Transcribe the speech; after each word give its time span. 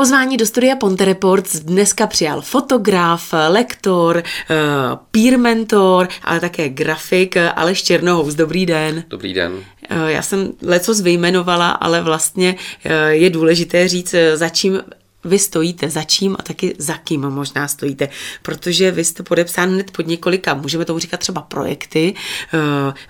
Pozvání 0.00 0.36
do 0.36 0.46
studia 0.46 0.76
Ponte 0.76 1.04
Reports 1.04 1.56
dneska 1.56 2.06
přijal 2.06 2.40
fotograf, 2.40 3.34
lektor, 3.48 4.22
eh, 4.50 4.54
peer 5.10 5.38
mentor, 5.38 6.08
ale 6.22 6.40
také 6.40 6.68
grafik 6.68 7.36
Aleš 7.36 7.82
Černohous. 7.82 8.34
Dobrý 8.34 8.66
den. 8.66 9.04
Dobrý 9.08 9.34
den. 9.34 9.52
Eh, 9.88 10.12
já 10.12 10.22
jsem 10.22 10.52
leco 10.62 10.94
vyjmenovala, 10.94 11.70
ale 11.70 12.02
vlastně 12.02 12.56
eh, 12.84 13.14
je 13.14 13.30
důležité 13.30 13.88
říct, 13.88 14.14
za 14.34 14.48
čím 14.48 14.80
vy 15.24 15.38
stojíte, 15.38 15.90
za 15.90 16.02
čím 16.02 16.36
a 16.38 16.42
taky 16.42 16.74
za 16.78 16.94
kým 16.94 17.20
možná 17.20 17.68
stojíte, 17.68 18.08
protože 18.42 18.90
vy 18.90 19.04
jste 19.04 19.22
podepsán 19.22 19.70
hned 19.70 19.90
pod 19.90 20.06
několika, 20.06 20.54
můžeme 20.54 20.84
tomu 20.84 20.98
říkat 20.98 21.20
třeba 21.20 21.40
projekty, 21.40 22.14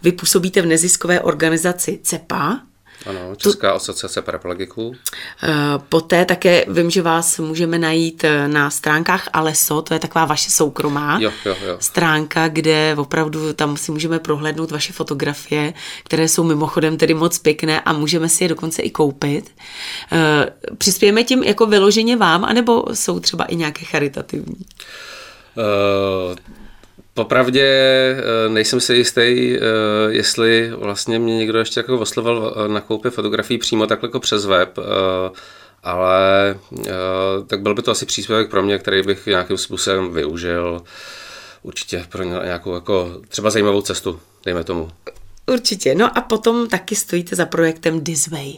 vy 0.02 0.12
působíte 0.12 0.62
v 0.62 0.66
neziskové 0.66 1.20
organizaci 1.20 1.98
CEPA, 2.02 2.60
ano, 3.06 3.36
Česká 3.36 3.70
tu, 3.70 3.76
asociace 3.76 4.22
paraplegiků. 4.22 4.94
Eh, 5.42 5.48
poté 5.88 6.24
také 6.24 6.64
vím, 6.68 6.90
že 6.90 7.02
vás 7.02 7.38
můžeme 7.38 7.78
najít 7.78 8.24
eh, 8.24 8.48
na 8.48 8.70
stránkách 8.70 9.28
Aleso, 9.32 9.82
to 9.82 9.94
je 9.94 10.00
taková 10.00 10.24
vaše 10.24 10.50
soukromá 10.50 11.18
jo, 11.20 11.32
jo, 11.44 11.56
jo. 11.66 11.76
stránka, 11.80 12.48
kde 12.48 12.94
opravdu 12.98 13.52
tam 13.52 13.76
si 13.76 13.92
můžeme 13.92 14.18
prohlédnout 14.18 14.70
vaše 14.70 14.92
fotografie, 14.92 15.74
které 16.04 16.28
jsou 16.28 16.44
mimochodem 16.44 16.96
tedy 16.96 17.14
moc 17.14 17.38
pěkné 17.38 17.80
a 17.80 17.92
můžeme 17.92 18.28
si 18.28 18.44
je 18.44 18.48
dokonce 18.48 18.82
i 18.82 18.90
koupit. 18.90 19.50
Eh, 20.12 20.46
přispějeme 20.78 21.24
tím 21.24 21.42
jako 21.42 21.66
vyloženě 21.66 22.16
vám, 22.16 22.44
anebo 22.44 22.84
jsou 22.92 23.20
třeba 23.20 23.44
i 23.44 23.56
nějaké 23.56 23.84
charitativní? 23.84 24.56
Uh, 25.56 26.36
Popravdě 27.14 27.66
eh, 27.66 28.48
nejsem 28.48 28.80
si 28.80 28.94
jistý, 28.94 29.20
eh, 29.20 29.60
jestli 30.08 30.70
vlastně 30.70 31.18
mě 31.18 31.36
někdo 31.36 31.58
ještě 31.58 31.80
jako 31.80 31.98
oslovil 31.98 32.54
eh, 32.56 32.68
na 32.68 32.80
koupi 32.80 33.10
fotografií 33.10 33.58
přímo 33.58 33.86
takhle 33.86 34.06
jako 34.06 34.20
přes 34.20 34.46
web, 34.46 34.78
ale 35.82 36.58
tak 37.46 37.62
byl 37.62 37.74
by 37.74 37.82
to 37.82 37.90
asi 37.90 38.06
příspěvek 38.06 38.50
pro 38.50 38.62
mě, 38.62 38.78
který 38.78 39.02
bych 39.02 39.26
nějakým 39.26 39.58
způsobem 39.58 40.12
využil. 40.12 40.82
Určitě 41.62 42.04
pro 42.08 42.22
nějakou 42.22 42.74
jako 42.74 43.20
třeba 43.28 43.50
zajímavou 43.50 43.82
cestu, 43.82 44.20
dejme 44.44 44.64
tomu. 44.64 44.90
Určitě. 45.46 45.94
No 45.94 46.18
a 46.18 46.20
potom 46.20 46.68
taky 46.68 46.96
stojíte 46.96 47.36
za 47.36 47.46
projektem 47.46 48.04
Disway. 48.04 48.52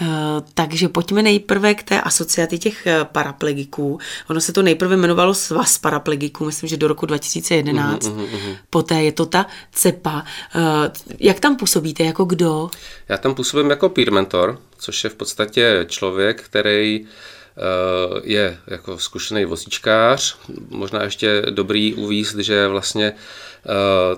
Eh, 0.00 0.06
takže 0.54 0.88
pojďme 0.88 1.22
nejprve 1.22 1.74
k 1.74 1.82
té 1.82 2.00
asociaci 2.00 2.58
těch 2.58 2.86
eh, 2.86 3.04
paraplegiků. 3.12 3.98
Ono 4.30 4.40
se 4.40 4.52
to 4.52 4.62
nejprve 4.62 4.96
jmenovalo 4.96 5.34
Svaz 5.34 5.78
paraplegiků, 5.78 6.44
myslím, 6.44 6.68
že 6.68 6.76
do 6.76 6.88
roku 6.88 7.06
2011. 7.06 8.06
Uhum, 8.06 8.18
uhum. 8.18 8.56
Poté 8.70 9.02
je 9.02 9.12
to 9.12 9.26
ta 9.26 9.46
CEPA. 9.72 10.24
Eh, 10.54 10.90
jak 11.18 11.40
tam 11.40 11.56
působíte, 11.56 12.04
jako 12.04 12.24
kdo? 12.24 12.70
Já 13.08 13.16
tam 13.16 13.34
působím 13.34 13.70
jako 13.70 13.88
peer 13.88 14.12
mentor, 14.12 14.60
což 14.78 15.04
je 15.04 15.10
v 15.10 15.14
podstatě 15.14 15.86
člověk, 15.88 16.42
který 16.42 17.06
je 18.22 18.58
jako 18.66 18.98
zkušený 18.98 19.44
vozíčkář, 19.44 20.38
možná 20.68 21.02
ještě 21.02 21.42
dobrý 21.50 21.94
uvízt, 21.94 22.36
že 22.36 22.68
vlastně 22.68 23.12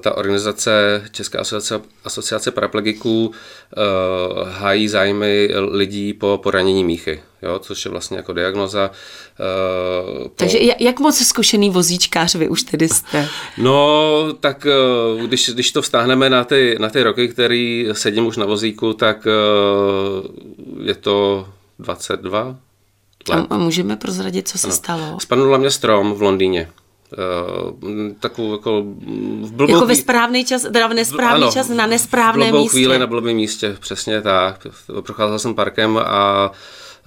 ta 0.00 0.16
organizace 0.16 1.04
Česká 1.10 1.40
asociace, 1.40 1.80
asociace 2.04 2.50
paraplegiků 2.50 3.26
uh, 3.26 4.48
hájí 4.48 4.88
zájmy 4.88 5.50
lidí 5.70 6.12
po 6.12 6.40
poranění 6.42 6.84
míchy, 6.84 7.22
jo, 7.42 7.58
což 7.58 7.84
je 7.84 7.90
vlastně 7.90 8.16
jako 8.16 8.32
diagnoza. 8.32 8.90
Uh, 8.90 10.22
po... 10.22 10.28
Takže 10.36 10.58
jak 10.78 11.00
moc 11.00 11.18
zkušený 11.18 11.70
vozíčkář 11.70 12.34
vy 12.34 12.48
už 12.48 12.62
tedy 12.62 12.88
jste? 12.88 13.28
No, 13.58 14.32
tak 14.40 14.66
když, 15.26 15.50
když 15.50 15.72
to 15.72 15.82
vztáhneme 15.82 16.30
na 16.30 16.44
ty, 16.44 16.76
na 16.80 16.88
ty 16.88 17.02
roky, 17.02 17.28
který 17.28 17.88
sedím 17.92 18.26
už 18.26 18.36
na 18.36 18.46
vozíku, 18.46 18.92
tak 18.92 19.26
je 20.82 20.94
to 20.94 21.48
22 21.78 22.56
let. 23.28 23.46
A 23.50 23.58
můžeme 23.58 23.96
prozradit, 23.96 24.48
co 24.48 24.58
se 24.58 24.66
ano. 24.66 24.76
stalo? 24.76 25.20
Spadnula 25.20 25.58
mě 25.58 25.70
strom 25.70 26.12
v 26.12 26.22
Londýně. 26.22 26.70
Uh, 27.12 28.12
takovou 28.20 28.52
jako 28.52 28.82
v 29.42 29.52
blbou 29.52 29.72
Jako 29.72 29.86
ve 29.86 29.96
správný 29.96 30.44
čas, 30.44 30.62
teda 30.62 30.86
v 30.86 30.94
nesprávný 30.94 31.42
ano, 31.42 31.52
čas 31.52 31.68
na 31.68 31.86
nesprávném 31.86 32.54
místě. 32.54 32.70
chvíli 32.70 32.98
na 32.98 33.06
blbém 33.06 33.36
místě, 33.36 33.76
přesně 33.80 34.22
tak. 34.22 34.66
Procházel 35.00 35.38
jsem 35.38 35.54
parkem 35.54 35.98
a 36.04 36.50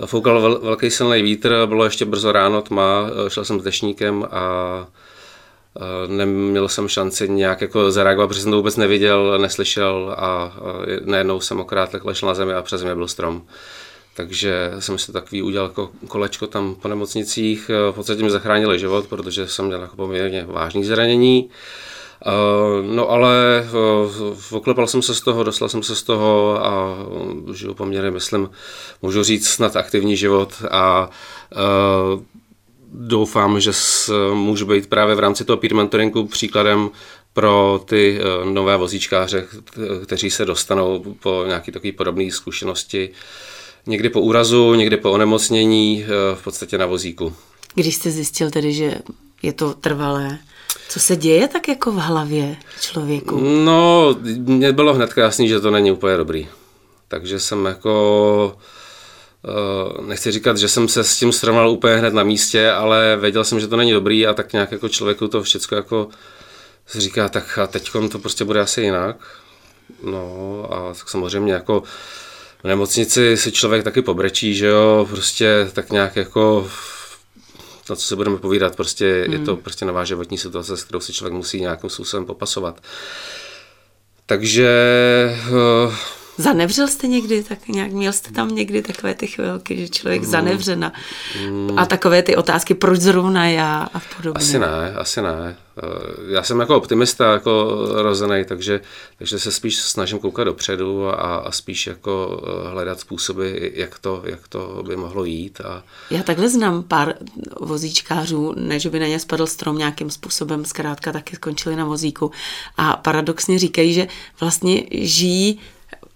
foukal 0.05 0.41
vel, 0.41 0.59
velký 0.59 0.89
silný 0.89 1.21
vítr, 1.21 1.65
bylo 1.65 1.83
ještě 1.83 2.05
brzo 2.05 2.31
ráno, 2.31 2.61
tma, 2.61 3.09
šel 3.27 3.45
jsem 3.45 3.59
s 3.59 3.63
dešníkem 3.63 4.27
a 4.31 4.41
neměl 6.07 6.67
jsem 6.67 6.87
šanci 6.87 7.29
nějak 7.29 7.61
jako 7.61 7.91
zareagovat, 7.91 8.27
protože 8.27 8.41
jsem 8.41 8.51
to 8.51 8.57
vůbec 8.57 8.77
neviděl, 8.77 9.39
neslyšel 9.39 10.15
a 10.17 10.53
najednou 11.05 11.39
jsem 11.39 11.59
okrát 11.59 11.89
ležel 12.03 12.27
na 12.27 12.35
zemi 12.35 12.53
a 12.53 12.61
přes 12.61 12.83
mě 12.83 12.95
byl 12.95 13.07
strom. 13.07 13.41
Takže 14.13 14.71
jsem 14.79 14.97
si 14.97 15.11
takový 15.11 15.41
udělal 15.41 15.67
jako 15.67 15.89
kolečko 16.07 16.47
tam 16.47 16.75
po 16.75 16.87
nemocnicích. 16.87 17.71
V 17.91 17.95
podstatě 17.95 18.23
mi 18.23 18.29
zachránili 18.29 18.79
život, 18.79 19.07
protože 19.07 19.47
jsem 19.47 19.65
měl 19.65 19.81
jako 19.81 19.95
poměrně 19.95 20.45
vážný 20.45 20.83
zranění. 20.83 21.49
Eh, 22.25 22.83
no 22.83 23.09
ale 23.09 23.65
eh, 23.65 24.55
oklepal 24.55 24.87
jsem 24.87 25.01
se 25.01 25.15
z 25.15 25.21
toho, 25.21 25.43
dostal 25.43 25.69
jsem 25.69 25.83
se 25.83 25.95
z 25.95 26.03
toho 26.03 26.65
a 26.65 26.95
žiju 27.53 27.73
poměrně, 27.73 28.11
myslím, 28.11 28.49
můžu 29.01 29.23
říct 29.23 29.47
snad 29.47 29.75
aktivní 29.75 30.17
život 30.17 30.53
a 30.71 31.09
eh, 31.51 31.57
doufám, 32.93 33.59
že 33.59 33.71
můžu 34.33 34.65
být 34.65 34.89
právě 34.89 35.15
v 35.15 35.19
rámci 35.19 35.45
toho 35.45 35.57
peer 35.57 35.75
mentoringu 35.75 36.27
příkladem 36.27 36.89
pro 37.33 37.81
ty 37.85 38.19
nové 38.43 38.77
vozíčkáře, 38.77 39.47
kteří 40.03 40.31
se 40.31 40.45
dostanou 40.45 41.15
po 41.19 41.43
nějaké 41.47 41.71
takové 41.71 41.91
podobné 41.91 42.31
zkušenosti 42.31 43.09
někdy 43.87 44.09
po 44.09 44.21
úrazu, 44.21 44.73
někdy 44.73 44.97
po 44.97 45.11
onemocnění, 45.11 46.05
eh, 46.05 46.35
v 46.35 46.43
podstatě 46.43 46.77
na 46.77 46.85
vozíku. 46.85 47.33
Když 47.75 47.95
jste 47.95 48.11
zjistil 48.11 48.51
tedy, 48.51 48.73
že 48.73 48.97
je 49.41 49.53
to 49.53 49.73
trvalé, 49.73 50.39
co 50.89 50.99
se 50.99 51.15
děje 51.15 51.47
tak 51.47 51.67
jako 51.67 51.91
v 51.91 51.95
hlavě 51.95 52.57
člověku? 52.81 53.39
No, 53.65 54.15
mně 54.37 54.71
bylo 54.71 54.93
hned 54.93 55.17
jasný, 55.17 55.47
že 55.47 55.59
to 55.59 55.71
není 55.71 55.91
úplně 55.91 56.17
dobrý. 56.17 56.47
Takže 57.07 57.39
jsem 57.39 57.65
jako, 57.65 58.57
eh, 59.45 60.01
nechci 60.01 60.31
říkat, 60.31 60.57
že 60.57 60.67
jsem 60.67 60.87
se 60.87 61.03
s 61.03 61.17
tím 61.17 61.31
srovnal 61.31 61.69
úplně 61.69 61.95
hned 61.95 62.13
na 62.13 62.23
místě, 62.23 62.71
ale 62.71 63.17
věděl 63.21 63.43
jsem, 63.43 63.59
že 63.59 63.67
to 63.67 63.75
není 63.75 63.91
dobrý 63.91 64.27
a 64.27 64.33
tak 64.33 64.53
nějak 64.53 64.71
jako 64.71 64.89
člověku 64.89 65.27
to 65.27 65.43
všechno 65.43 65.77
jako 65.77 66.07
říká, 66.95 67.29
tak 67.29 67.57
a 67.57 67.67
teď 67.67 67.91
to 68.11 68.19
prostě 68.19 68.45
bude 68.45 68.59
asi 68.59 68.81
jinak. 68.81 69.15
No 70.03 70.65
a 70.71 70.93
tak 70.93 71.09
samozřejmě 71.09 71.53
jako 71.53 71.83
v 72.63 72.67
nemocnici 72.67 73.37
si 73.37 73.51
člověk 73.51 73.83
taky 73.83 74.01
pobrečí, 74.01 74.55
že 74.55 74.65
jo, 74.67 75.07
prostě 75.09 75.69
tak 75.73 75.91
nějak 75.91 76.15
jako 76.15 76.71
na 77.89 77.95
co 77.95 78.01
se 78.07 78.15
budeme 78.15 78.37
povídat, 78.37 78.75
prostě 78.75 79.23
hmm. 79.23 79.33
je 79.33 79.39
to 79.39 79.55
prostě 79.55 79.85
nová 79.85 80.05
životní 80.05 80.37
situace, 80.37 80.77
s 80.77 80.83
kterou 80.83 80.99
si 80.99 81.13
člověk 81.13 81.33
musí 81.33 81.61
nějakým 81.61 81.89
způsobem 81.89 82.25
popasovat. 82.25 82.81
Takže 84.25 84.69
uh, 85.85 85.93
Zanevřel 86.41 86.87
jste 86.87 87.07
někdy, 87.07 87.43
tak 87.43 87.67
nějak 87.67 87.91
měl 87.91 88.13
jste 88.13 88.31
tam 88.31 88.55
někdy 88.55 88.81
takové 88.81 89.13
ty 89.13 89.27
chvilky, 89.27 89.77
že 89.77 89.89
člověk 89.89 90.21
mm. 90.21 90.27
zanevře 90.27 90.75
na, 90.75 90.93
mm. 91.49 91.79
a 91.79 91.85
takové 91.85 92.23
ty 92.23 92.35
otázky, 92.35 92.73
proč 92.73 92.99
zrovna 92.99 93.47
já 93.47 93.89
a 93.93 94.01
podobně. 94.17 94.39
Asi 94.39 94.59
ne, 94.59 94.93
asi 94.95 95.21
ne. 95.21 95.57
Eh, 95.77 96.33
já 96.33 96.43
jsem 96.43 96.59
jako 96.59 96.77
optimista, 96.77 97.31
jako 97.31 97.85
rozený, 97.91 98.45
takže, 98.45 98.81
takže 99.17 99.39
se 99.39 99.51
spíš 99.51 99.77
snažím 99.77 100.19
koukat 100.19 100.45
dopředu 100.45 101.07
a, 101.07 101.35
a 101.35 101.51
spíš 101.51 101.87
jako 101.87 102.41
eh, 102.43 102.69
hledat 102.69 102.99
způsoby, 102.99 103.71
jak 103.73 103.99
to, 103.99 104.21
jak 104.25 104.47
to 104.47 104.83
by 104.87 104.95
mohlo 104.95 105.25
jít. 105.25 105.61
A... 105.61 105.83
Já 106.09 106.23
takhle 106.23 106.49
znám 106.49 106.83
pár 106.83 107.15
vozíčkářů, 107.59 108.53
ne, 108.57 108.79
že 108.79 108.89
by 108.89 108.99
na 108.99 109.07
ně 109.07 109.19
spadl 109.19 109.47
strom 109.47 109.77
nějakým 109.77 110.09
způsobem, 110.09 110.65
zkrátka 110.65 111.11
taky 111.11 111.35
skončili 111.35 111.75
na 111.75 111.85
vozíku 111.85 112.31
a 112.77 112.95
paradoxně 112.97 113.59
říkají, 113.59 113.93
že 113.93 114.07
vlastně 114.39 114.83
žijí 114.91 115.59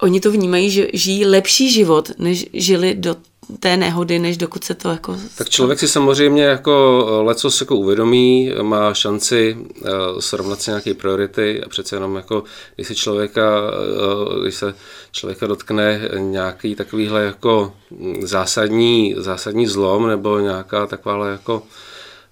oni 0.05 0.19
to 0.19 0.31
vnímají, 0.31 0.69
že 0.69 0.87
žijí 0.93 1.25
lepší 1.25 1.71
život, 1.71 2.11
než 2.17 2.45
žili 2.53 2.95
do 2.95 3.15
té 3.59 3.77
nehody, 3.77 4.19
než 4.19 4.37
dokud 4.37 4.63
se 4.63 4.73
to 4.73 4.89
jako... 4.89 5.17
Tak 5.37 5.49
člověk 5.49 5.79
si 5.79 5.87
samozřejmě 5.87 6.43
jako 6.43 7.05
leco 7.23 7.51
se 7.51 7.63
jako 7.63 7.75
uvědomí, 7.75 8.51
má 8.61 8.93
šanci 8.93 9.57
uh, 9.57 9.89
srovnat 10.19 10.61
si 10.61 10.71
nějaké 10.71 10.93
priority 10.93 11.63
a 11.63 11.69
přece 11.69 11.95
jenom 11.95 12.15
jako, 12.15 12.43
když 12.75 12.87
se 12.87 12.95
člověka, 12.95 13.61
uh, 13.61 14.41
když 14.43 14.55
se 14.55 14.73
člověka 15.11 15.47
dotkne 15.47 16.09
nějaký 16.17 16.75
takovýhle 16.75 17.23
jako 17.23 17.73
zásadní, 18.21 19.15
zásadní 19.17 19.67
zlom 19.67 20.07
nebo 20.07 20.39
nějaká 20.39 20.87
takováhle 20.87 21.31
jako 21.31 21.63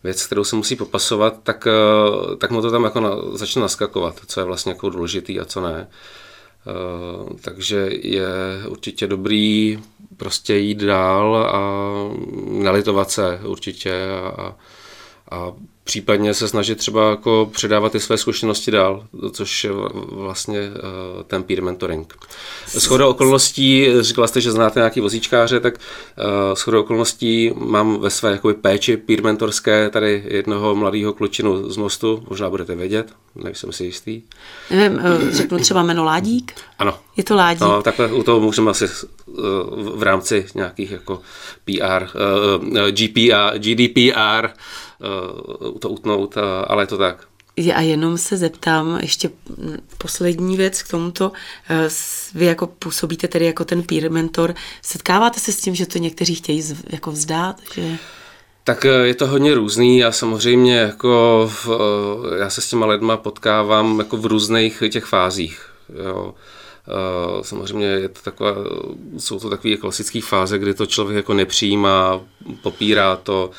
věc, 0.04 0.26
kterou 0.26 0.44
se 0.44 0.56
musí 0.56 0.76
popasovat, 0.76 1.34
tak, 1.44 1.68
tak 2.38 2.52
mu 2.52 2.62
to 2.62 2.72
tam 2.72 2.84
jako 2.84 3.00
na, 3.00 3.10
začne 3.34 3.62
naskakovat, 3.62 4.22
co 4.28 4.40
je 4.40 4.44
vlastně 4.44 4.72
jako 4.72 4.90
důležitý 4.90 5.40
a 5.40 5.46
co 5.46 5.62
ne. 5.62 5.88
Eh, 6.68 7.34
takže 7.42 7.90
je 7.92 8.28
určitě 8.68 9.08
dobrý 9.08 9.80
prostě 10.18 10.56
jít 10.56 10.78
dál 10.78 11.36
a 11.36 11.60
nalitovat 12.64 13.12
se 13.12 13.40
určitě 13.44 13.94
a, 14.38 14.56
a 15.32 15.52
případně 15.84 16.34
se 16.34 16.48
snažit 16.48 16.78
třeba 16.78 17.10
jako 17.10 17.50
předávat 17.54 17.92
ty 17.92 18.00
své 18.00 18.18
zkušenosti 18.18 18.72
dál, 18.72 19.08
což 19.32 19.64
je 19.64 19.72
vlastně 20.12 20.60
uh, 20.60 21.24
ten 21.24 21.44
peer 21.44 21.62
mentoring. 21.64 22.14
Shodou 22.68 23.10
okolností, 23.10 23.88
říkala 24.00 24.28
jste, 24.28 24.42
že 24.42 24.52
znáte 24.52 24.80
nějaký 24.80 25.00
vozíčkáře, 25.00 25.60
tak 25.60 25.74
uh, 25.78 26.56
shodou 26.56 26.82
okolností 26.82 27.52
mám 27.56 28.00
ve 28.00 28.10
své 28.10 28.32
jakoby, 28.32 28.54
péči 28.54 28.98
peer 28.98 29.24
mentorské 29.24 29.90
tady 29.90 30.24
jednoho 30.28 30.76
mladého 30.76 31.14
klučinu 31.14 31.70
z 31.70 31.78
mostu, 31.78 32.24
možná 32.30 32.50
budete 32.50 32.76
vědět, 32.76 33.14
nejsem 33.36 33.72
si 33.72 33.84
jistý. 33.84 34.22
Nevím, 34.72 35.02
řeknu 35.32 35.60
třeba 35.60 35.84
jméno 35.84 36.04
Ládík? 36.04 36.54
Ano. 36.80 37.00
Je 37.18 37.24
to 37.24 37.36
Ládík? 37.36 37.62
No, 37.62 37.82
takhle 37.82 38.14
u 38.14 38.24
toho 38.24 38.40
můžeme 38.40 38.72
asi 38.72 38.88
v 39.96 40.04
rámci 40.04 40.46
nějakých 40.56 40.92
jako 40.92 41.22
PR, 41.66 42.06
GPR, 42.92 43.58
GDPR 43.58 44.48
to 45.80 45.90
utnout, 45.90 46.38
uh, 46.38 46.44
ale 46.68 46.84
je 46.84 46.88
to 46.88 46.98
tak. 46.98 47.28
A 47.76 47.82
jenom 47.82 48.18
se 48.18 48.38
zeptám, 48.38 49.00
ještě 49.02 49.30
poslední 49.98 50.58
věc 50.58 50.84
k 50.84 50.88
tomuto. 50.88 51.32
Eh, 51.70 51.90
vy 52.34 52.46
jako 52.46 52.68
působíte 52.68 53.28
tedy 53.28 53.46
jako 53.46 53.66
ten 53.66 53.84
peer 53.84 54.12
mentor. 54.12 54.56
Setkáváte 54.82 55.40
se 55.40 55.52
s 55.52 55.62
tím, 55.62 55.76
že 55.76 55.86
to 55.86 55.98
někteří 55.98 56.36
chtějí 56.36 56.64
jako 56.90 57.12
vzdát? 57.12 57.62
Že... 57.74 57.98
Tak 58.64 58.84
je 59.04 59.16
to 59.16 59.28
hodně 59.28 59.54
různý 59.54 60.04
a 60.04 60.12
samozřejmě 60.12 60.78
jako 60.78 61.50
v, 61.54 61.70
já 62.40 62.50
se 62.50 62.62
s 62.62 62.70
těma 62.70 62.86
lidma 62.86 63.18
potkávám 63.18 64.00
jako 64.00 64.18
v 64.18 64.26
různých 64.26 64.84
těch 64.90 65.06
fázích. 65.06 65.70
Jo. 66.06 66.34
Samozřejmě 67.42 67.86
je 67.86 68.10
to 68.10 68.20
taková, 68.24 68.52
jsou 69.18 69.40
to 69.40 69.50
takové 69.50 69.76
klasické 69.76 70.22
fáze, 70.22 70.60
kdy 70.60 70.74
to 70.74 70.86
člověk 70.86 71.16
jako 71.16 71.34
nepřijímá, 71.34 72.22
popírá 72.62 73.16
to, 73.16 73.50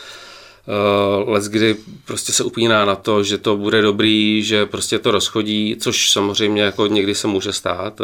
let, 1.27 1.45
kdy 1.45 1.77
prostě 2.05 2.33
se 2.33 2.45
upíná 2.45 2.85
na 2.85 2.97
to, 2.97 3.23
že 3.23 3.39
to 3.39 3.57
bude 3.57 3.83
dobrý, 3.83 4.43
že 4.43 4.67
prostě 4.67 4.99
to 4.99 5.11
rozchodí, 5.11 5.77
což 5.81 6.11
samozřejmě 6.11 6.63
jako 6.63 6.87
někdy 6.87 7.15
se 7.15 7.27
může 7.27 7.53
stát. 7.53 8.01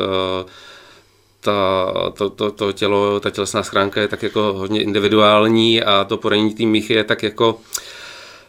Uh, 1.46 1.52
ta, 1.52 2.10
to, 2.14 2.30
to, 2.30 2.50
to 2.50 2.72
tělo, 2.72 3.20
ta 3.20 3.30
tělesná 3.30 3.62
schránka 3.62 4.00
je 4.00 4.08
tak 4.08 4.22
jako 4.22 4.52
hodně 4.52 4.82
individuální 4.82 5.82
a 5.82 6.04
to 6.04 6.16
poranění 6.16 6.54
té 6.54 6.62
míchy 6.62 6.94
je 6.94 7.04
tak 7.04 7.22
jako 7.22 7.60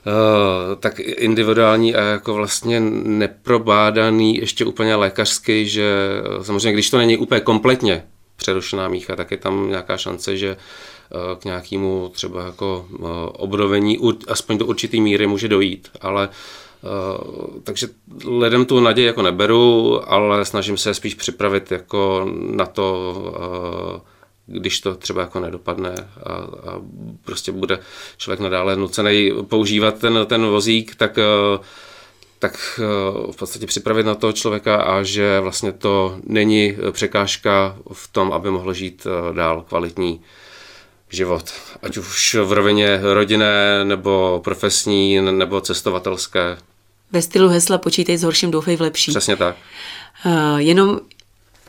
Uh, 0.06 0.76
tak 0.80 1.00
individuální 1.00 1.96
a 1.96 2.02
jako 2.02 2.34
vlastně 2.34 2.80
neprobádaný 3.04 4.38
ještě 4.38 4.66
úplně 4.66 4.96
lékařsky, 4.96 5.66
že 5.66 5.94
samozřejmě, 6.42 6.74
když 6.74 6.90
to 6.90 6.98
není 6.98 7.18
úplně 7.18 7.42
kompletně 7.42 8.04
přerušená 8.36 8.88
mícha, 8.88 9.16
tak 9.16 9.32
je 9.32 9.38
tam 9.38 9.70
nějaká 9.70 9.98
šance, 9.98 10.38
že 10.38 10.58
Eh, 11.14 11.36
k 11.36 11.46
nějakému 11.46 12.10
třeba 12.14 12.46
jako 12.46 12.88
eh, 12.94 13.06
obnovení, 13.34 13.98
aspoň 14.28 14.58
do 14.58 14.66
určité 14.66 14.98
míry 14.98 15.28
může 15.28 15.48
dojít, 15.48 15.90
ale 16.02 16.30
Uh, 16.30 16.34
takže 17.64 17.88
lidem 18.26 18.66
tu 18.66 18.80
naději 18.80 19.08
jako 19.08 19.22
neberu, 19.22 20.02
ale 20.12 20.46
snažím 20.46 20.78
se 20.78 20.94
spíš 20.94 21.14
připravit 21.16 21.72
jako 21.72 22.28
na 22.56 22.66
to, 22.66 23.14
uh, 23.96 24.02
když 24.46 24.80
to 24.80 24.96
třeba 24.96 25.22
jako 25.22 25.40
nedopadne 25.40 25.96
a, 26.24 26.34
a 26.34 26.82
prostě 27.26 27.52
bude 27.52 27.80
člověk 28.18 28.40
nadále 28.40 28.76
nucený 28.76 29.32
používat 29.48 30.00
ten, 30.00 30.20
ten 30.26 30.46
vozík, 30.46 30.96
tak 30.96 31.18
uh, 31.58 31.66
tak 32.40 32.80
v 33.32 33.36
podstatě 33.36 33.68
připravit 33.68 34.06
na 34.06 34.16
toho 34.16 34.34
člověka 34.34 34.76
a 34.76 35.04
že 35.04 35.40
vlastně 35.40 35.72
to 35.72 36.18
není 36.24 36.78
překážka 36.92 37.78
v 37.94 38.08
tom, 38.08 38.34
aby 38.34 38.52
mohl 38.52 38.74
žít 38.74 39.08
dál 39.34 39.66
kvalitní 39.70 40.22
život, 41.12 41.54
ať 41.84 41.98
už 41.98 42.36
v 42.44 42.52
rovině 42.52 43.00
rodinné, 43.02 43.86
nebo 43.86 44.42
profesní, 44.44 45.22
nebo 45.22 45.62
cestovatelské. 45.62 46.58
Ve 47.12 47.22
stylu 47.22 47.50
hesla 47.50 47.78
počítej 47.78 48.18
s 48.18 48.24
horším, 48.24 48.52
doufej 48.52 48.76
v 48.76 48.82
lepší. 48.82 49.12
Přesně 49.12 49.38
tak. 49.38 49.56
Uh, 50.26 50.58
jenom 50.58 51.00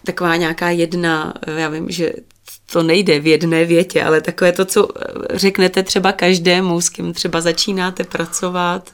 taková 0.05 0.37
nějaká 0.37 0.71
jedna, 0.71 1.35
já 1.57 1.69
vím, 1.69 1.91
že 1.91 2.13
to 2.73 2.83
nejde 2.83 3.21
v 3.21 3.27
jedné 3.27 3.65
větě, 3.65 4.05
ale 4.05 4.21
takové 4.21 4.53
to, 4.53 4.65
co 4.65 4.89
řeknete 5.31 5.83
třeba 5.83 6.13
každému, 6.13 6.81
s 6.81 6.89
kým 6.89 7.13
třeba 7.13 7.41
začínáte 7.41 8.05
pracovat, 8.05 8.91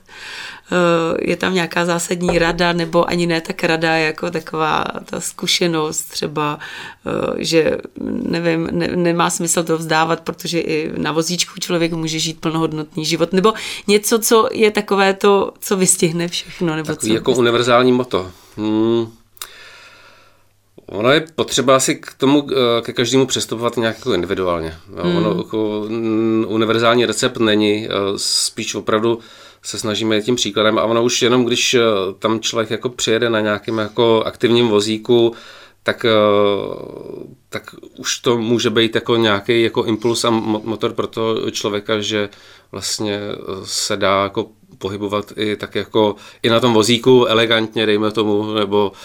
je 1.21 1.37
tam 1.37 1.55
nějaká 1.55 1.85
zásadní 1.85 2.39
rada, 2.39 2.73
nebo 2.73 3.09
ani 3.09 3.27
ne 3.27 3.41
tak 3.41 3.65
rada, 3.65 3.97
jako 3.97 4.31
taková 4.31 4.85
ta 5.05 5.21
zkušenost 5.21 6.03
třeba, 6.03 6.59
že 7.39 7.79
nevím, 8.23 8.69
ne, 8.73 8.89
nemá 8.97 9.31
smysl 9.31 9.65
to 9.65 9.79
vzdávat, 9.79 10.21
protože 10.21 10.61
i 10.61 10.93
na 10.97 11.13
vozíčku 11.13 11.61
člověk 11.61 11.93
může 11.93 12.19
žít 12.19 12.41
plnohodnotný 12.41 13.05
život, 13.05 13.33
nebo 13.33 13.53
něco, 13.87 14.19
co 14.19 14.49
je 14.53 14.71
takové 14.71 15.15
to, 15.15 15.53
co 15.61 15.77
vystihne 15.77 16.29
všechno. 16.29 16.77
Nebo 16.77 16.87
Takový 16.87 17.09
co 17.11 17.15
jako 17.15 17.31
vystihne. 17.31 17.43
univerzální 17.51 17.93
moto. 17.93 18.31
Hmm. 18.57 19.07
Ono 20.89 21.13
je 21.13 21.25
potřeba 21.35 21.77
asi 21.77 21.95
k 21.95 22.15
tomu, 22.17 22.47
eh, 22.51 22.83
ke 22.83 22.93
každému 22.93 23.27
přistupovat 23.27 23.77
nějak 23.77 23.97
jako 23.97 24.13
individuálně. 24.13 24.75
Hmm. 25.03 25.17
Ono 25.17 25.35
jako 25.39 25.87
univerzální 26.47 27.07
recept 27.07 27.39
není, 27.39 27.87
eh, 27.87 27.91
spíš 28.17 28.75
opravdu 28.75 29.19
se 29.63 29.79
snažíme 29.79 30.21
tím 30.21 30.37
příkladem 30.37 30.79
a 30.79 30.85
ono 30.85 31.05
už 31.05 31.23
jenom, 31.23 31.45
když 31.45 31.75
eh, 31.75 31.81
tam 32.19 32.41
člověk 32.41 32.71
jako 32.71 32.89
přijede 32.89 33.31
na 33.31 33.41
nějakém 33.41 33.79
jako 33.79 34.23
aktivním 34.27 34.69
vozíku, 34.69 35.35
tak, 35.83 36.07
tak 37.49 37.75
už 37.97 38.19
to 38.19 38.39
může 38.39 38.71
být 38.71 38.95
jako 38.95 39.17
nějaký 39.17 39.63
jako 39.63 39.85
impuls 39.85 40.25
a 40.25 40.31
motor 40.31 40.93
pro 40.93 41.07
toho 41.07 41.51
člověka, 41.51 42.01
že 42.01 42.29
vlastně 42.73 43.21
se 43.65 43.97
dá 43.97 44.23
jako 44.23 44.47
pohybovat 44.79 45.33
i 45.37 45.57
tak 45.57 45.75
jako 45.75 46.17
i 46.43 46.51
na 46.51 46.61
tom 46.61 46.75
vozíku 46.75 47.27
elegantně, 47.27 47.87
dejme 47.87 48.11
tomu, 48.11 48.55
nebo 48.55 48.91
uh, 48.91 48.97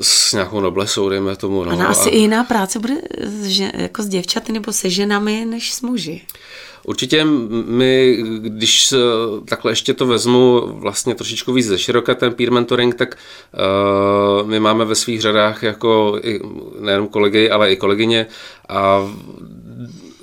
s 0.00 0.32
nějakou 0.32 0.60
noblesou, 0.60 1.08
dejme 1.08 1.36
tomu. 1.36 1.64
No. 1.64 1.72
Ona 1.72 1.86
asi 1.86 2.10
a... 2.10 2.12
i 2.12 2.18
jiná 2.18 2.44
práce 2.44 2.78
bude 2.78 2.94
že, 3.42 3.72
jako 3.74 4.02
s 4.02 4.08
děvčaty 4.08 4.52
nebo 4.52 4.72
se 4.72 4.90
ženami 4.90 5.44
než 5.44 5.72
s 5.72 5.82
muži. 5.82 6.22
Určitě 6.84 7.24
my, 7.66 8.18
když 8.38 8.94
takhle 9.44 9.72
ještě 9.72 9.94
to 9.94 10.06
vezmu 10.06 10.60
vlastně 10.66 11.14
trošičku 11.14 11.52
víc 11.52 11.66
ze 11.66 11.78
široka 11.78 12.14
ten 12.14 12.32
peer 12.34 12.52
mentoring, 12.52 12.94
tak 12.94 13.18
uh, 14.42 14.48
my 14.48 14.60
máme 14.60 14.84
ve 14.84 14.94
svých 14.94 15.20
řadách 15.20 15.62
jako 15.62 16.18
i, 16.22 16.40
nejenom 16.80 17.08
kolegy, 17.08 17.50
ale 17.50 17.72
i 17.72 17.76
kolegyně 17.76 18.26
a 18.68 19.10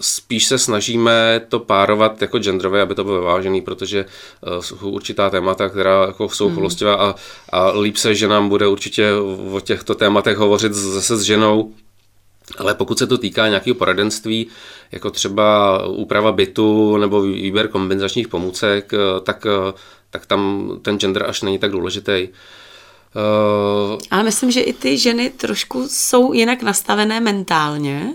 spíš 0.01 0.47
se 0.47 0.57
snažíme 0.57 1.41
to 1.47 1.59
párovat 1.59 2.21
jako 2.21 2.39
genderové, 2.39 2.81
aby 2.81 2.95
to 2.95 3.03
bylo 3.03 3.19
vyvážený, 3.19 3.61
protože 3.61 4.05
uh, 4.05 4.59
jsou 4.59 4.89
určitá 4.89 5.29
témata, 5.29 5.69
která 5.69 6.05
jako 6.05 6.29
jsou 6.29 6.49
mm. 6.49 6.67
a, 6.87 7.15
a 7.49 7.71
líp 7.79 7.97
se, 7.97 8.15
že 8.15 8.27
nám 8.27 8.49
bude 8.49 8.67
určitě 8.67 9.11
o 9.53 9.59
těchto 9.59 9.95
tématech 9.95 10.37
hovořit 10.37 10.73
zase 10.73 11.17
s 11.17 11.21
ženou, 11.21 11.73
ale 12.57 12.73
pokud 12.73 12.99
se 12.99 13.07
to 13.07 13.17
týká 13.17 13.47
nějakého 13.47 13.75
poradenství, 13.75 14.47
jako 14.91 15.11
třeba 15.11 15.77
úprava 15.87 16.31
bytu 16.31 16.97
nebo 16.97 17.21
výběr 17.21 17.67
kompenzačních 17.67 18.27
pomůcek, 18.27 18.93
eh, 18.93 18.97
tak, 19.23 19.45
eh, 19.45 19.73
tak 20.09 20.25
tam 20.25 20.71
ten 20.81 20.99
gender 20.99 21.25
až 21.27 21.41
není 21.41 21.59
tak 21.59 21.71
důležitý. 21.71 22.27
Uh, 23.15 23.99
Ale 24.11 24.23
myslím, 24.23 24.51
že 24.51 24.61
i 24.61 24.73
ty 24.73 24.97
ženy 24.97 25.29
trošku 25.29 25.87
jsou 25.89 26.33
jinak 26.33 26.61
nastavené 26.61 27.19
mentálně. 27.19 28.13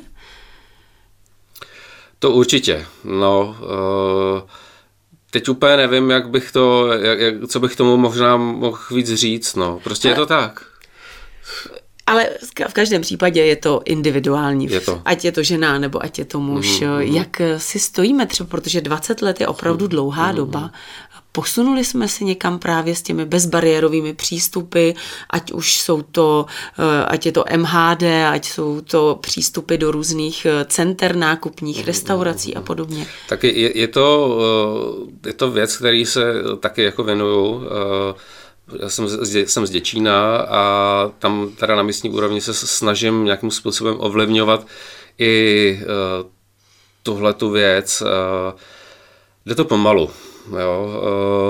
To 2.25 2.31
určitě. 2.31 2.87
No, 3.05 3.57
uh, 3.61 4.49
teď 5.31 5.49
úplně 5.49 5.77
nevím, 5.77 6.11
jak 6.11 6.29
bych 6.29 6.53
to, 6.53 6.93
jak, 6.93 7.21
jak, 7.21 7.35
co 7.49 7.61
bych 7.61 7.77
tomu 7.77 7.97
možná 7.97 8.37
mohl 8.37 8.79
víc 8.91 9.15
říct. 9.15 9.55
No, 9.55 9.81
prostě 9.85 10.09
Ale... 10.09 10.13
je 10.13 10.17
to 10.17 10.27
tak. 10.27 10.65
Ale 12.07 12.29
v 12.69 12.73
každém 12.73 13.03
případě 13.03 13.45
je 13.45 13.57
to 13.57 13.83
individuální, 13.85 14.71
je 14.71 14.81
to. 14.81 15.03
ať 15.05 15.25
je 15.25 15.33
to 15.33 15.43
žena 15.43 15.79
nebo 15.79 16.05
ať 16.05 16.19
je 16.19 16.25
to 16.25 16.41
muž. 16.41 16.81
Mm-hmm. 16.81 17.15
Jak 17.15 17.41
si 17.57 17.79
stojíme 17.79 18.27
třeba, 18.27 18.49
protože 18.49 18.81
20 18.81 19.23
let 19.23 19.41
je 19.41 19.47
opravdu 19.47 19.87
dlouhá 19.87 20.33
mm-hmm. 20.33 20.37
doba. 20.37 20.71
Posunuli 21.37 21.85
jsme 21.85 22.09
se 22.09 22.25
někam 22.25 22.59
právě 22.59 22.95
s 22.95 23.03
těmi 23.03 23.25
bezbariérovými 23.25 24.15
přístupy, 24.15 24.91
ať 25.31 25.53
už 25.53 25.81
jsou 25.81 26.03
to, 26.03 26.47
eh, 26.79 27.05
ať 27.05 27.27
je 27.27 27.33
to 27.33 27.45
MHD, 27.57 28.03
ať 28.31 28.49
jsou 28.49 28.81
to 28.81 29.19
přístupy 29.21 29.77
do 29.77 29.91
různých 29.91 30.47
eh, 30.47 30.65
center 30.65 31.17
nákupních, 31.17 31.83
mm-hmm. 31.83 31.87
restaurací 31.87 32.55
a 32.55 32.61
podobně. 32.61 33.07
Tak 33.29 33.45
je, 33.45 33.79
je, 33.79 33.89
to, 33.89 34.39
eh, 35.25 35.29
je 35.29 35.33
to 35.33 35.51
věc, 35.51 35.77
který 35.77 36.07
se 36.07 36.35
taky 36.61 36.83
jako 36.83 37.05
věnuju 37.05 37.63
já 38.81 38.89
jsem, 38.89 39.09
jsem 39.47 39.67
z 39.67 39.71
Děčína 39.71 40.37
a 40.37 41.11
tam 41.19 41.51
teda 41.57 41.77
na 41.77 41.83
místní 41.83 42.11
úrovni 42.11 42.41
se 42.41 42.55
snažím 42.55 43.25
nějakým 43.25 43.51
způsobem 43.51 43.97
ovlivňovat 43.99 44.67
i 45.19 45.81
uh, 45.83 46.31
tuhle 47.03 47.33
tu 47.33 47.51
věc. 47.51 48.03
Jde 49.47 49.55
to 49.55 49.65
pomalu. 49.65 50.11
Jo, 50.51 51.03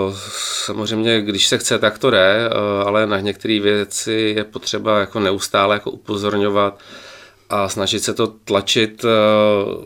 uh, 0.09 0.17
samozřejmě, 0.65 1.21
když 1.21 1.47
se 1.47 1.59
chce, 1.59 1.79
tak 1.79 1.99
to 1.99 2.11
jde, 2.11 2.51
uh, 2.51 2.89
ale 2.89 3.07
na 3.07 3.21
některé 3.21 3.61
věci 3.61 4.33
je 4.37 4.45
potřeba 4.45 5.01
jako 5.01 5.21
neustále 5.21 5.77
jako 5.77 5.91
upozorňovat 5.91 6.79
a 7.51 7.69
snažit 7.69 8.01
se 8.01 8.15
to 8.15 8.27
tlačit 8.27 9.05
uh, 9.05 9.85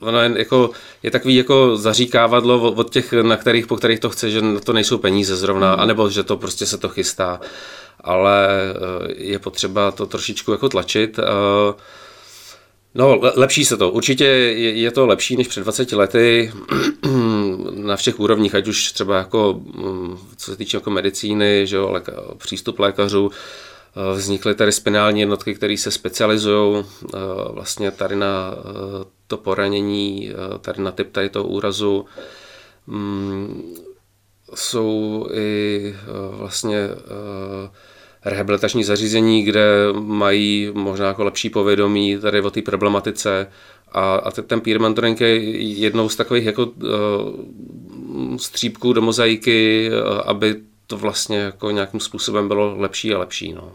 ono 0.00 0.20
je, 0.20 0.32
jako, 0.36 0.70
je 1.02 1.10
takový 1.10 1.34
jako 1.34 1.76
zaříkávadlo 1.76 2.72
od 2.72 2.92
těch, 2.92 3.12
na 3.12 3.36
kterých, 3.36 3.66
po 3.66 3.76
kterých 3.76 4.00
to 4.00 4.10
chce, 4.10 4.30
že 4.30 4.42
na 4.42 4.60
to 4.60 4.72
nejsou 4.72 4.98
peníze 4.98 5.36
zrovna, 5.36 5.74
mm. 5.74 5.80
anebo 5.80 6.10
že 6.10 6.22
to 6.22 6.36
prostě 6.36 6.66
se 6.66 6.78
to 6.78 6.88
chystá. 6.88 7.40
Ale 8.00 8.48
je 9.16 9.38
potřeba 9.38 9.90
to 9.90 10.06
trošičku 10.06 10.52
jako 10.52 10.68
tlačit. 10.68 11.18
Eh, 11.18 11.22
no, 12.94 13.20
lepší 13.36 13.64
se 13.64 13.76
to. 13.76 13.90
Určitě 13.90 14.24
je 14.24 14.90
to 14.90 15.06
lepší 15.06 15.36
než 15.36 15.48
před 15.48 15.60
20 15.60 15.92
lety 15.92 16.52
na 17.74 17.96
všech 17.96 18.20
úrovních, 18.20 18.54
ať 18.54 18.68
už 18.68 18.92
třeba 18.92 19.18
jako, 19.18 19.60
mm, 19.64 20.16
co 20.36 20.50
se 20.50 20.56
týče 20.56 20.76
jako 20.76 20.90
medicíny, 20.90 21.66
že 21.66 21.76
jo, 21.76 21.90
léka, 21.90 22.12
přístup 22.38 22.78
lékařů, 22.78 23.30
Eh, 23.96 24.16
vznikly 24.16 24.54
tady 24.54 24.72
spinální 24.72 25.20
jednotky, 25.20 25.54
které 25.54 25.76
se 25.76 25.90
specializují 25.90 26.84
eh, 26.84 27.18
vlastně 27.50 27.90
tady 27.90 28.16
na 28.16 28.54
eh, 28.54 29.04
to 29.26 29.36
poranění, 29.36 30.32
tady 30.60 30.82
na 30.82 30.90
typ 30.90 31.12
tady 31.12 31.28
toho 31.28 31.48
úrazu. 31.48 32.04
Mm, 32.86 33.74
jsou 34.54 35.28
i 35.32 35.96
vlastně 36.30 36.88
rehabilitační 38.24 38.84
zařízení, 38.84 39.42
kde 39.42 39.66
mají 40.00 40.70
možná 40.74 41.06
jako 41.06 41.24
lepší 41.24 41.50
povědomí 41.50 42.18
tady 42.18 42.40
o 42.40 42.50
té 42.50 42.62
problematice 42.62 43.46
a, 43.92 44.14
a 44.14 44.30
ten 44.30 44.60
peer 44.60 44.80
mentoring 44.80 45.20
je 45.20 45.38
jednou 45.60 46.08
z 46.08 46.16
takových 46.16 46.44
jako 46.44 46.66
uh, 46.66 48.36
střípků 48.36 48.92
do 48.92 49.02
mozaiky, 49.02 49.90
uh, 49.90 50.20
aby 50.24 50.56
to 50.86 50.96
vlastně 50.96 51.38
jako 51.38 51.70
nějakým 51.70 52.00
způsobem 52.00 52.48
bylo 52.48 52.74
lepší 52.78 53.14
a 53.14 53.18
lepší. 53.18 53.52
No. 53.52 53.72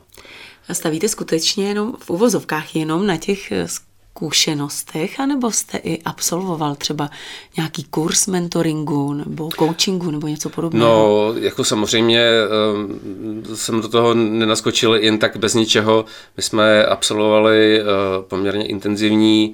A 0.69 0.73
stavíte 0.73 1.09
skutečně 1.09 1.67
jenom 1.67 1.93
v 1.99 2.09
uvozovkách 2.09 2.75
jenom 2.75 3.07
na 3.07 3.17
těch 3.17 3.51
eh, 3.51 3.67
zkušenostech, 4.15 5.19
anebo 5.19 5.51
jste 5.51 5.77
i 5.77 6.01
absolvoval 6.01 6.75
třeba 6.75 7.09
nějaký 7.57 7.83
kurz 7.83 8.27
mentoringu 8.27 9.13
nebo 9.13 9.49
coachingu 9.59 10.11
nebo 10.11 10.27
něco 10.27 10.49
podobného? 10.49 10.89
No, 10.89 11.33
jako 11.39 11.63
samozřejmě 11.63 12.21
eh, 12.21 13.55
jsem 13.55 13.81
do 13.81 13.87
toho 13.89 14.13
nenaskočil 14.13 14.95
jen 14.95 15.19
tak 15.19 15.37
bez 15.37 15.53
ničeho. 15.53 16.05
My 16.37 16.43
jsme 16.43 16.85
absolvovali 16.85 17.81
eh, 17.81 17.85
poměrně 18.27 18.65
intenzivní 18.65 19.53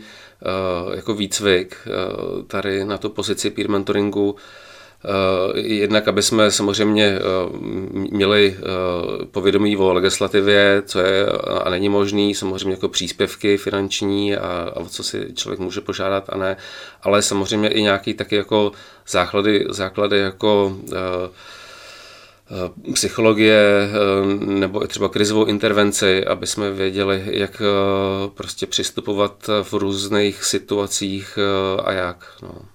jako 0.96 1.14
výcvik 1.14 1.78
tady 2.48 2.86
na 2.86 2.98
tu 2.98 3.10
pozici 3.10 3.50
peer 3.50 3.70
mentoringu 3.70 4.36
Eh, 4.36 4.71
jednak, 5.56 6.08
aby 6.08 6.22
jsme 6.22 6.52
samozřejmě 6.52 7.06
eh, 7.06 7.22
měli 8.12 8.58
eh, 8.58 9.26
povědomí 9.26 9.78
o 9.78 9.94
legislativě, 9.94 10.84
co 10.86 11.00
je 11.00 11.26
a 11.64 11.70
není 11.70 11.90
možný, 11.90 12.36
samozřejmě 12.36 12.72
jako 12.72 12.90
příspěvky 12.90 13.58
finanční 13.58 14.36
a, 14.36 14.72
a 14.76 14.80
o 14.80 14.86
co 14.86 15.04
si 15.04 15.28
člověk 15.36 15.60
může 15.60 15.82
požádat 15.82 16.30
a 16.30 16.38
ne, 16.38 16.58
ale 17.02 17.22
samozřejmě 17.22 17.70
i 17.70 17.82
nějaký 17.82 18.14
taky 18.14 18.36
jako 18.36 18.72
základy, 19.08 19.66
základy 19.70 20.18
jako 20.18 20.78
psychologie 22.94 23.90
nebo 24.40 24.88
třeba 24.88 25.10
krizovou 25.10 25.46
intervenci, 25.46 26.26
aby 26.26 26.48
jsme 26.48 26.72
věděli, 26.72 27.24
jak 27.26 27.62
prostě 28.34 28.66
přistupovat 28.66 29.50
v 29.64 29.74
různých 29.74 30.44
situacích 30.44 31.40
a 31.84 31.92
jak. 31.92 32.26
No. 32.44 32.71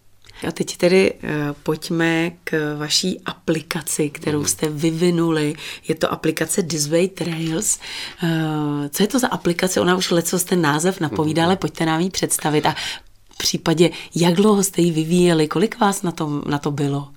A 0.48 0.52
teď 0.52 0.76
tedy 0.76 1.12
uh, 1.12 1.30
pojďme 1.62 2.30
k 2.44 2.76
vaší 2.78 3.20
aplikaci, 3.26 4.10
kterou 4.10 4.38
mhm. 4.38 4.48
jste 4.48 4.68
vyvinuli. 4.68 5.54
Je 5.88 5.94
to 5.94 6.12
aplikace 6.12 6.62
Disway 6.62 7.08
Trails. 7.08 7.78
Uh, 8.22 8.28
co 8.90 9.02
je 9.02 9.06
to 9.06 9.18
za 9.18 9.28
aplikace? 9.28 9.80
Ona 9.80 9.96
už 9.96 10.10
leco 10.10 10.38
ten 10.38 10.62
název 10.62 11.00
napovídá, 11.00 11.42
mhm. 11.42 11.48
ale 11.48 11.56
pojďte 11.56 11.86
nám 11.86 12.00
ji 12.00 12.10
představit. 12.10 12.66
A 12.66 12.74
v 13.30 13.38
případě, 13.38 13.90
jak 14.14 14.34
dlouho 14.34 14.62
jste 14.62 14.82
ji 14.82 14.90
vyvíjeli, 14.90 15.48
kolik 15.48 15.80
vás 15.80 16.02
na, 16.02 16.12
tom, 16.12 16.42
na 16.46 16.58
to 16.58 16.70
bylo? 16.70 17.08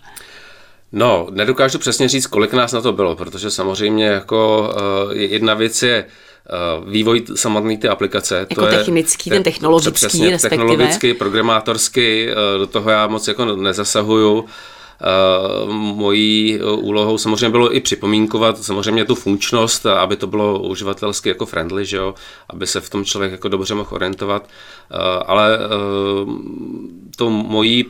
No, 0.91 1.27
nedokážu 1.31 1.79
přesně 1.79 2.07
říct, 2.07 2.27
kolik 2.27 2.53
nás 2.53 2.71
na 2.71 2.81
to 2.81 2.93
bylo, 2.93 3.15
protože 3.15 3.51
samozřejmě 3.51 4.05
jako 4.05 4.71
uh, 5.07 5.17
jedna 5.17 5.53
věc 5.53 5.83
je 5.83 6.05
Eh, 6.05 6.05
vývoj 6.85 7.23
samotné 7.35 7.77
ty 7.77 7.87
aplikace. 7.87 8.37
Jako 8.49 8.61
to 8.61 8.67
technický, 8.67 9.29
je, 9.29 9.33
ten 9.35 9.43
technologický 9.43 9.91
přesně, 9.91 10.29
respektive. 10.29 10.63
Technologicky, 10.63 11.13
programátorsky, 11.13 12.29
eh, 12.31 12.57
do 12.57 12.67
toho 12.67 12.89
já 12.89 13.07
moc 13.07 13.27
jako 13.27 13.45
nezasahuju. 13.45 14.45
Uh, 15.65 15.73
mojí 15.73 16.59
úlohou 16.61 17.17
samozřejmě 17.17 17.49
bylo 17.49 17.75
i 17.75 17.79
připomínkovat 17.79 18.63
samozřejmě 18.63 19.05
tu 19.05 19.15
funkčnost, 19.15 19.85
aby 19.85 20.15
to 20.15 20.27
bylo 20.27 20.59
uživatelsky 20.59 21.29
jako 21.29 21.45
friendly, 21.45 21.85
že 21.85 21.97
jo? 21.97 22.13
aby 22.49 22.67
se 22.67 22.81
v 22.81 22.89
tom 22.89 23.05
člověk 23.05 23.31
jako 23.31 23.47
dobře 23.47 23.75
mohl 23.75 23.89
orientovat, 23.91 24.43
uh, 24.43 25.23
ale 25.25 25.57
uh, 25.57 26.33
to 27.17 27.29
mojí 27.29 27.85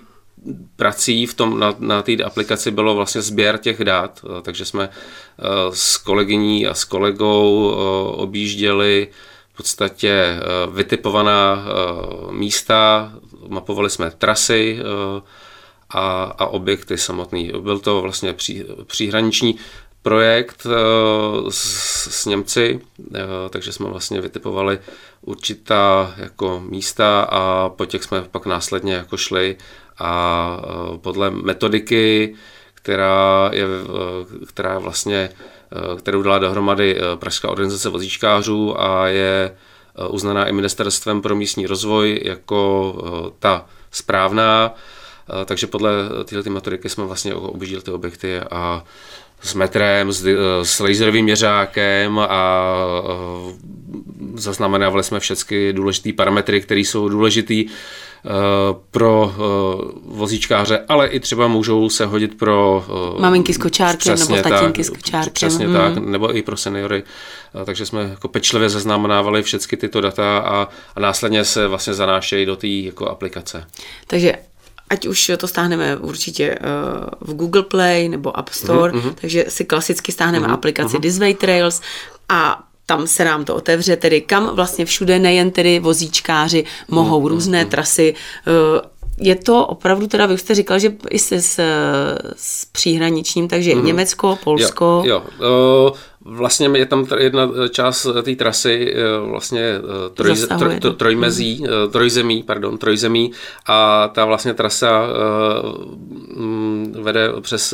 prací 0.75 1.25
v 1.25 1.33
tom, 1.33 1.59
na, 1.59 1.75
na 1.79 2.01
té 2.01 2.23
aplikaci 2.23 2.71
bylo 2.71 2.95
vlastně 2.95 3.21
sběr 3.21 3.57
těch 3.57 3.83
dat, 3.83 4.25
eh, 4.25 4.41
takže 4.41 4.65
jsme 4.65 4.89
eh, 4.89 5.43
s 5.73 5.97
kolegyní 5.97 6.67
a 6.67 6.73
s 6.73 6.83
kolegou 6.83 7.71
eh, 7.71 7.75
objížděli 8.15 9.07
v 9.53 9.57
podstatě 9.59 10.39
vytipovaná 10.71 11.65
místa, 12.31 13.13
mapovali 13.47 13.89
jsme 13.89 14.11
trasy 14.11 14.79
a, 15.89 16.23
a 16.23 16.45
objekty 16.45 16.97
samotný. 16.97 17.51
Byl 17.61 17.79
to 17.79 18.01
vlastně 18.01 18.33
pří, 18.33 18.63
příhraniční 18.85 19.55
projekt 20.01 20.67
s, 21.49 22.07
s 22.21 22.25
Němci, 22.25 22.79
takže 23.49 23.71
jsme 23.71 23.89
vlastně 23.89 24.21
vytipovali 24.21 24.79
určitá 25.21 26.13
jako 26.17 26.63
místa 26.69 27.21
a 27.21 27.69
po 27.69 27.85
těch 27.85 28.03
jsme 28.03 28.21
pak 28.21 28.45
následně 28.45 28.93
jako 28.93 29.17
šli 29.17 29.57
a 29.99 30.61
e, 30.63 30.97
podle 30.97 31.31
metodiky, 31.31 32.35
která 32.73 33.49
je, 33.53 33.63
e, 33.63 34.45
která 34.45 34.79
vlastně, 34.79 35.17
e, 35.17 35.97
kterou 35.97 36.21
dala 36.21 36.39
dohromady 36.39 36.97
Pražská 37.15 37.49
organizace 37.49 37.89
vozíčkářů 37.89 38.81
a 38.81 39.07
je 39.07 39.55
uznaná 40.09 40.45
i 40.45 40.51
ministerstvem 40.51 41.21
pro 41.21 41.35
místní 41.35 41.67
rozvoj 41.67 42.21
jako 42.23 42.93
ta 43.39 43.65
správná, 43.91 44.73
takže 45.45 45.67
podle 45.67 45.91
této 46.25 46.49
metodiky 46.49 46.89
jsme 46.89 47.05
vlastně 47.05 47.33
objížděli 47.33 47.83
ty 47.83 47.91
objekty 47.91 48.39
a 48.39 48.83
s 49.41 49.53
metrem, 49.53 50.11
s, 50.11 50.25
s 50.63 50.79
laserovým 50.79 51.25
měřákem 51.25 52.19
a 52.19 52.63
zaznamenávali 54.33 55.03
jsme 55.03 55.19
všechny 55.19 55.73
důležité 55.73 56.13
parametry, 56.13 56.61
které 56.61 56.81
jsou 56.81 57.09
důležité 57.09 57.53
Eh, 58.25 58.75
pro 58.91 59.33
eh, 59.33 59.41
vozíčkáře, 60.05 60.85
ale 60.87 61.07
i 61.07 61.19
třeba 61.19 61.47
můžou 61.47 61.89
se 61.89 62.05
hodit 62.05 62.37
pro... 62.37 62.85
Eh, 63.17 63.21
Maminky 63.21 63.53
s 63.53 63.57
kočárkem 63.57 64.19
nebo 64.19 64.41
tatínky 64.41 64.83
s 64.83 64.89
kočárkem. 64.89 65.33
Přesně 65.33 65.67
mm. 65.67 65.73
tak, 65.73 65.97
nebo 65.97 66.35
i 66.37 66.41
pro 66.41 66.57
seniory. 66.57 67.03
Takže 67.65 67.85
jsme 67.85 68.01
jako 68.01 68.27
pečlivě 68.27 68.69
zaznamenávali 68.69 69.43
všechny 69.43 69.77
tyto 69.77 70.01
data 70.01 70.39
a, 70.39 70.67
a 70.95 70.99
následně 70.99 71.45
se 71.45 71.67
vlastně 71.67 71.93
zanášejí 71.93 72.45
do 72.45 72.55
té 72.55 72.67
jako 72.67 73.07
aplikace. 73.07 73.65
Takže 74.07 74.33
ať 74.89 75.07
už 75.07 75.31
to 75.37 75.47
stáhneme 75.47 75.97
určitě 75.97 76.59
v 77.21 77.33
Google 77.33 77.63
Play 77.63 78.09
nebo 78.09 78.39
App 78.39 78.49
Store, 78.49 78.93
mm-hmm. 78.93 79.13
takže 79.21 79.45
si 79.47 79.65
klasicky 79.65 80.11
stáhneme 80.11 80.47
mm-hmm. 80.47 80.53
aplikaci 80.53 80.97
mm-hmm. 80.97 81.01
Disway 81.01 81.33
Trails 81.33 81.81
a 82.29 82.63
tam 82.85 83.07
se 83.07 83.25
nám 83.25 83.45
to 83.45 83.55
otevře, 83.55 83.95
tedy 83.95 84.21
kam 84.21 84.55
vlastně 84.55 84.85
všude 84.85 85.19
nejen 85.19 85.51
tedy 85.51 85.79
vozíčkáři 85.79 86.65
mohou 86.87 87.21
mm, 87.21 87.27
různé 87.27 87.63
mm, 87.63 87.69
trasy 87.69 88.15
eh, 88.47 88.89
je 89.21 89.35
to 89.35 89.67
opravdu 89.67 90.07
teda, 90.07 90.25
vy 90.25 90.37
jste 90.37 90.55
říkal, 90.55 90.79
že 90.79 90.95
i 91.09 91.19
se 91.19 91.41
s, 91.41 91.59
s 92.35 92.65
příhraničním, 92.65 93.47
takže 93.47 93.75
mm. 93.75 93.85
Německo, 93.85 94.37
Polsko. 94.43 95.03
Jo, 95.05 95.23
jo. 95.39 95.93
Vlastně 96.29 96.69
je 96.73 96.85
tam 96.85 97.07
jedna 97.17 97.49
část 97.69 98.07
té 98.23 98.35
trasy 98.35 98.95
vlastně 99.25 99.73
troj, 100.13 100.35
troj, 100.59 100.79
troj, 100.79 100.93
trojmezí, 100.93 101.63
mm. 101.63 101.91
trojzemí, 101.91 102.43
pardon, 102.43 102.77
trojzemí 102.77 103.31
a 103.65 104.07
ta 104.07 104.25
vlastně 104.25 104.53
trasa 104.53 105.07
mm, 106.35 106.95
vede 107.01 107.29
přes 107.41 107.73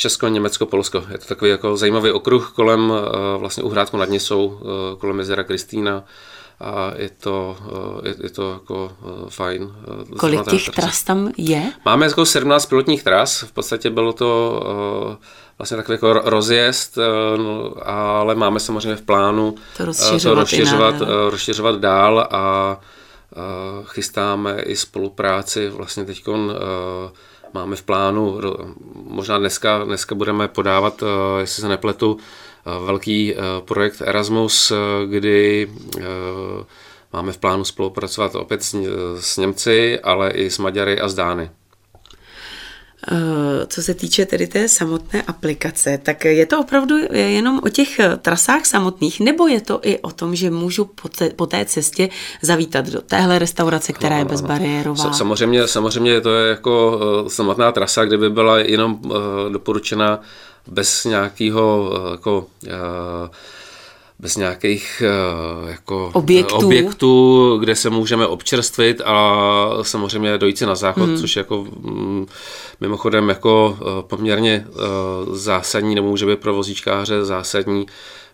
Česko, 0.00 0.28
Německo, 0.28 0.66
Polsko. 0.66 1.04
Je 1.10 1.18
to 1.18 1.24
takový 1.24 1.50
jako 1.50 1.76
zajímavý 1.76 2.10
okruh 2.10 2.52
kolem 2.54 2.92
eh, 2.92 3.38
vlastně 3.38 3.62
Uhrádku 3.62 3.96
nad 3.96 4.08
Nisou, 4.08 4.60
eh, 4.60 4.96
kolem 4.96 5.18
jezera 5.18 5.44
Kristýna 5.44 6.04
a 6.60 6.92
je 6.96 7.10
to, 7.10 7.56
eh, 8.04 8.08
je, 8.08 8.14
je 8.22 8.30
to 8.30 8.52
jako 8.52 8.92
fajn. 9.28 9.72
Kolik 10.18 10.50
těch 10.50 10.70
tras 10.70 11.02
tam 11.02 11.32
je? 11.36 11.72
Máme 11.84 12.06
jako 12.06 12.26
17 12.26 12.66
pilotních 12.66 13.02
tras, 13.02 13.42
v 13.42 13.52
podstatě 13.52 13.90
bylo 13.90 14.12
to 14.12 15.18
vlastně 15.60 15.76
takový 15.76 15.94
jako 15.94 16.12
rozjezd, 16.12 16.98
no, 17.36 17.74
ale 17.82 18.34
máme 18.34 18.60
samozřejmě 18.60 18.96
v 18.96 19.02
plánu 19.02 19.54
to 19.76 19.84
rozšiřovat, 19.84 20.34
to 20.34 20.40
rozšiřovat, 20.40 20.94
rozšiřovat 21.30 21.80
dál 21.80 22.28
a 22.30 22.76
chystáme 23.84 24.60
i 24.60 24.76
spolupráci 24.76 25.68
vlastně 25.68 26.04
teď 26.04 26.22
máme 27.54 27.76
v 27.76 27.82
plánu, 27.82 28.40
možná 28.94 29.38
dneska, 29.38 29.84
dneska 29.84 30.14
budeme 30.14 30.48
podávat, 30.48 31.02
eh, 31.02 31.40
jestli 31.40 31.60
se 31.60 31.68
nepletu, 31.68 32.16
eh, 32.18 32.84
velký 32.86 33.34
eh, 33.34 33.38
projekt 33.64 34.02
Erasmus, 34.04 34.72
kdy 35.06 35.70
máme 37.12 37.32
v 37.32 37.38
plánu 37.38 37.64
spolupracovat 37.64 38.34
opět 38.34 38.62
s, 38.62 38.76
s 39.20 39.36
Němci, 39.36 40.00
ale 40.00 40.30
i 40.30 40.50
s 40.50 40.58
Maďary 40.58 41.00
a 41.00 41.08
s 41.08 41.14
Dány. 41.14 41.50
Eh, 43.08 43.66
co 43.66 43.82
se 43.82 43.94
týče 43.94 44.26
tedy 44.26 44.46
té 44.46 44.68
samotné 44.68 45.22
aplikace, 45.22 45.98
tak 46.02 46.24
je 46.24 46.46
to 46.46 46.60
opravdu 46.60 46.96
jenom 47.12 47.60
o 47.64 47.68
těch 47.68 48.00
trasách 48.22 48.66
samotných, 48.66 49.20
nebo 49.20 49.48
je 49.48 49.60
to 49.60 49.80
i 49.82 49.98
o 49.98 50.10
tom, 50.10 50.36
že 50.36 50.50
můžu 50.50 50.84
po 50.84 51.08
té, 51.08 51.30
po 51.30 51.46
té 51.46 51.64
cestě 51.64 52.08
zavítat 52.42 52.88
do 52.88 53.00
téhle 53.00 53.38
restaurace, 53.38 53.92
která 53.92 54.18
je 54.18 54.24
bezbariérová? 54.24 55.12
Samozřejmě, 55.12 55.68
samozřejmě 55.68 56.20
to 56.20 56.34
je 56.34 56.50
jako 56.50 57.00
eh, 57.26 57.30
samotná 57.30 57.72
trasa, 57.72 58.04
kde 58.04 58.18
by 58.18 58.30
byla 58.30 58.58
jenom 58.58 59.00
eh, 59.04 59.08
doporučena 59.52 60.20
bez 60.66 61.04
nějakého 61.04 61.92
jako 62.10 62.46
bez 64.20 64.36
nějakých 64.36 65.02
eh, 65.06 65.70
jako 65.70 66.10
objektů. 66.14 66.56
objektů, 66.56 67.56
kde 67.60 67.76
se 67.76 67.90
můžeme 67.90 68.26
občerstvit 68.26 69.00
a 69.04 69.38
samozřejmě 69.82 70.38
dojít 70.38 70.58
si 70.58 70.66
na 70.66 70.74
záchod, 70.74 71.08
mm. 71.08 71.18
což 71.18 71.36
jako 71.36 71.66
mm, 71.80 72.26
mimochodem 72.80 73.28
jako 73.28 73.78
eh, 73.80 73.84
poměrně 74.02 74.66
eh, 74.68 74.76
zásadní, 75.32 75.94
nebo 75.94 76.08
může 76.08 76.26
být 76.26 76.38
pro 76.38 76.54
vozíčkáře 76.54 77.24
zásadní, 77.24 77.86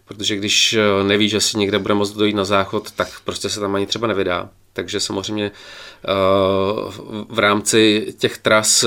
protože 0.05 0.37
když 0.37 0.79
neví, 1.03 1.29
že 1.29 1.41
si 1.41 1.59
někde 1.59 1.79
bude 1.79 1.95
moct 1.95 2.13
dojít 2.13 2.37
na 2.37 2.45
záchod, 2.45 2.91
tak 2.91 3.09
prostě 3.25 3.49
se 3.49 3.61
tam 3.61 3.75
ani 3.75 3.87
třeba 3.87 4.07
nevydá. 4.07 4.49
Takže 4.73 5.01
samozřejmě 5.01 5.51
v 7.29 7.39
rámci 7.39 8.07
těch 8.19 8.39
tras 8.39 8.85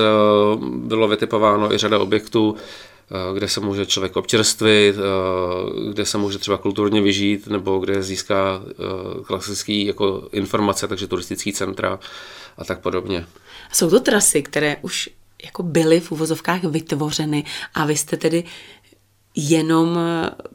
bylo 0.62 1.08
vytipováno 1.08 1.74
i 1.74 1.78
řada 1.78 2.00
objektů, 2.00 2.56
Eh, 2.56 2.89
kde 3.34 3.48
se 3.48 3.60
může 3.60 3.86
člověk 3.86 4.18
občerstvit, 4.18 4.96
eh, 4.96 5.90
kde 5.92 6.06
se 6.06 6.18
může 6.18 6.38
třeba 6.38 6.58
kulturně 6.58 7.02
vyžít, 7.02 7.48
nebo 7.48 7.80
kde 7.80 8.04
získá 8.04 8.62
eh, 8.70 9.24
klasický 9.24 9.86
jako 9.86 10.30
informace, 10.32 10.88
takže 10.88 11.08
turistický 11.08 11.54
centra 11.54 12.00
a 12.58 12.66
tak 12.66 12.80
podobně. 12.80 13.26
Jsou 13.74 13.90
to 13.90 14.00
trasy, 14.00 14.44
které 14.44 14.78
už 14.82 15.10
jako 15.44 15.64
byly 15.64 16.00
v 16.00 16.12
uvozovkách 16.12 16.64
vytvořeny 16.64 17.44
a 17.74 17.86
vy 17.86 17.96
jste 17.96 18.18
tedy 18.18 18.44
jenom 19.36 20.00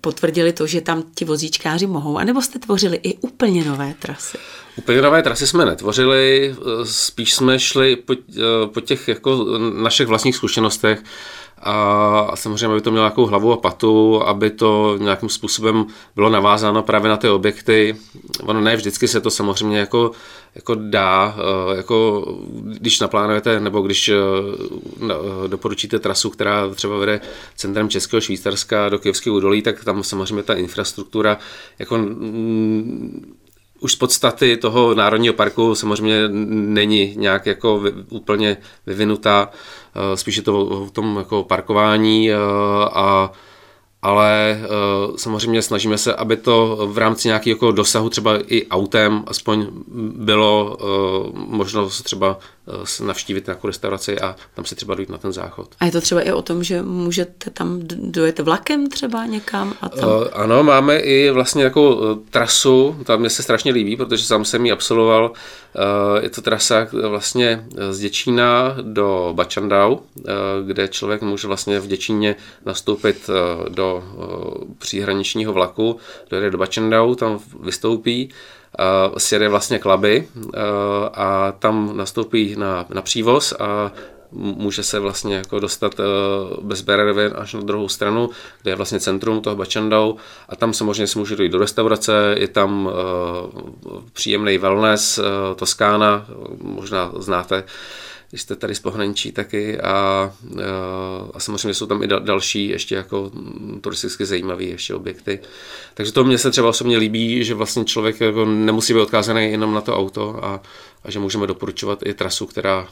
potvrdili 0.01 0.53
to, 0.53 0.67
že 0.67 0.81
tam 0.81 1.03
ti 1.15 1.25
vozíčkáři 1.25 1.87
mohou, 1.87 2.19
anebo 2.19 2.43
jste 2.43 2.59
tvořili 2.59 3.01
i 3.03 3.15
úplně 3.15 3.65
nové 3.65 3.95
trasy? 3.99 4.39
Úplně 4.77 5.03
nové 5.03 5.23
trasy 5.23 5.47
jsme 5.47 5.65
netvořili, 5.65 6.55
spíš 6.85 7.35
jsme 7.35 7.59
šli 7.59 7.97
po, 7.97 8.15
po 8.67 8.81
těch 8.81 9.09
jako 9.09 9.59
našich 9.59 10.07
vlastních 10.07 10.37
zkušenostech, 10.37 11.03
a 11.65 12.31
samozřejmě 12.35 12.67
aby 12.67 12.81
to 12.81 12.91
mělo 12.91 13.05
nějakou 13.05 13.27
hlavu 13.27 13.53
a 13.53 13.57
patu, 13.57 14.23
aby 14.23 14.51
to 14.51 14.99
nějakým 15.01 15.29
způsobem 15.29 15.87
bylo 16.17 16.31
navázáno 16.31 16.83
právě 16.83 17.09
na 17.09 17.17
ty 17.17 17.29
objekty. 17.29 17.97
Ono 18.43 18.61
ne 18.61 18.77
vždycky 18.77 19.09
se 19.09 19.21
to 19.21 19.31
samozřejmě 19.31 19.79
jako, 19.79 20.11
jako 20.55 20.75
dá, 20.75 21.37
eh, 21.39 21.77
jako 21.77 22.27
když 22.65 23.01
naplánujete 23.01 23.61
nebo 23.61 23.83
když 23.83 24.09
eh, 24.09 24.15
doporučíte 25.47 25.99
trasu, 25.99 26.31
která 26.31 26.69
třeba 26.69 26.99
vede 26.99 27.21
centrem 27.57 27.89
Českého 27.89 28.21
Švýcarska 28.21 28.89
do 28.89 28.99
Kyjevského 28.99 29.37
údolí, 29.37 29.63
tak 29.63 29.85
tam 29.85 30.03
samozřejmě 30.03 30.43
ta 30.43 30.55
infrastruktura 30.55 31.39
jako 31.79 31.99
už 33.85 33.93
z 33.93 33.97
podstaty 33.97 34.57
toho 34.57 34.95
národního 34.95 35.35
parku 35.35 35.75
samozřejmě 35.75 36.29
není 36.49 37.15
nějak 37.17 37.47
jako 37.47 37.83
úplně 38.11 38.57
vyvinutá, 38.87 39.51
eh, 39.95 40.17
spíše 40.17 40.43
to 40.43 40.67
o 40.67 40.91
tom 40.91 41.17
jako 41.17 41.43
parkování 41.43 42.31
eh, 42.31 42.37
a 42.93 43.33
ale 44.07 44.61
uh, 44.61 45.17
samozřejmě 45.17 45.63
snažíme 45.63 45.99
se, 45.99 46.15
aby 46.15 46.37
to 46.37 46.89
v 46.93 46.99
rámci 46.99 47.29
nějakého 47.29 47.55
jako 47.55 47.73
dosahu 47.73 48.09
třeba 48.09 48.39
i 48.47 48.69
autem 48.69 49.25
aspoň 49.27 49.67
bylo 50.17 50.79
možnost 51.35 52.03
třeba 52.03 52.39
navštívit 53.05 53.47
nějakou 53.47 53.67
restauraci 53.67 54.21
a 54.21 54.37
tam 54.55 54.65
si 54.65 54.75
třeba 54.75 54.95
dojít 54.95 55.09
na 55.09 55.19
ten 55.19 55.33
záchod. 55.33 55.75
A 55.81 55.85
je 55.85 55.93
to 55.93 56.01
třeba 56.01 56.21
i 56.21 56.33
o 56.33 56.43
tom, 56.43 56.65
že 56.65 56.83
můžete 56.83 57.51
tam 57.51 57.81
dojet 57.97 58.39
vlakem 58.39 58.89
třeba 58.89 59.27
někam? 59.27 59.75
A 59.81 59.89
tam... 59.89 60.09
uh, 60.09 60.25
ano, 60.33 60.63
máme 60.63 60.99
i 60.99 61.31
vlastně 61.31 61.65
jako 61.65 61.97
uh, 61.97 62.19
trasu, 62.31 62.97
tam 63.05 63.21
mě 63.21 63.31
se 63.31 63.43
strašně 63.43 63.73
líbí, 63.73 63.97
protože 63.97 64.25
sám 64.25 64.45
jsem 64.45 64.67
ji 64.67 64.73
absolvoval. 64.73 65.25
Uh, 65.25 66.23
je 66.23 66.31
to 66.31 66.43
trasa 66.43 66.87
vlastně 67.09 67.67
z 67.91 67.99
Děčína 67.99 68.77
do 68.83 69.33
Bačandau, 69.37 69.95
uh, 69.95 70.01
kde 70.67 70.89
člověk 70.89 71.23
může 71.23 71.49
vlastně 71.49 71.81
v 71.81 71.87
Děčíně 71.87 72.37
nastoupit 72.65 73.29
uh, 73.29 73.69
do 73.69 74.05
Eh, 74.25 74.65
příhraničního 74.79 75.53
vlaku, 75.53 75.97
dojede 76.31 76.51
do 76.51 76.59
Bačendau, 76.59 77.15
tam 77.15 77.41
vystoupí, 77.61 78.31
uh, 78.79 79.19
sjede 79.19 79.49
vlastně 79.49 79.79
klaby 79.79 80.29
uh, 80.37 80.53
a 81.15 81.53
tam 81.59 81.97
nastoupí 81.97 82.57
na, 82.59 82.87
na 82.95 83.03
přívoz 83.03 83.55
a 83.59 83.93
může 84.33 84.83
se 84.83 85.01
vlastně 85.01 85.37
jako 85.37 85.61
dostat 85.61 85.99
uh, 85.99 86.05
bez 86.65 86.81
Bererově 86.81 87.31
až 87.31 87.55
na 87.55 87.61
druhou 87.61 87.89
stranu, 87.89 88.31
kde 88.63 88.71
je 88.71 88.75
vlastně 88.77 89.01
centrum 89.01 89.41
toho 89.41 89.57
Bačandau. 89.57 90.15
A 90.49 90.57
tam 90.57 90.73
samozřejmě 90.73 91.07
se 91.07 91.19
může 91.19 91.37
dojít 91.37 91.53
do 91.53 91.59
restaurace, 91.59 92.35
je 92.39 92.49
tam 92.49 92.91
příjemný 94.13 94.59
wellness, 94.59 95.21
Toskána, 95.57 96.27
možná 96.63 97.13
znáte, 97.19 97.65
jste 98.39 98.57
tady 98.57 98.75
z 98.75 98.81
pohraničí 98.81 99.33
taky 99.33 99.81
a, 99.81 100.33
a 101.35 101.41
samozřejmě 101.41 101.75
jsou 101.75 101.87
tam 101.87 102.03
i 102.03 102.07
další 102.07 102.69
ještě 102.69 102.95
jako 102.95 103.31
turisticky 103.81 104.25
zajímavé 104.25 104.65
ještě 104.65 104.95
objekty. 104.95 105.41
Takže 105.95 106.13
to 106.13 106.25
mně 106.25 106.39
se 106.39 106.51
třeba 106.51 106.69
osobně 106.69 106.99
líbí, 106.99 107.45
že 107.45 107.55
vlastně 107.55 107.85
člověk 107.85 108.21
jako 108.21 108.45
nemusí 108.45 108.95
být 108.95 109.01
odkázaný 109.01 109.51
jenom 109.51 109.75
na 109.75 109.81
to 109.81 109.97
auto 109.97 110.45
a, 110.45 110.61
a 111.05 111.11
že 111.11 111.19
můžeme 111.19 111.47
doporučovat 111.47 111.99
i 112.07 112.15
trasu, 112.15 112.47
která 112.47 112.89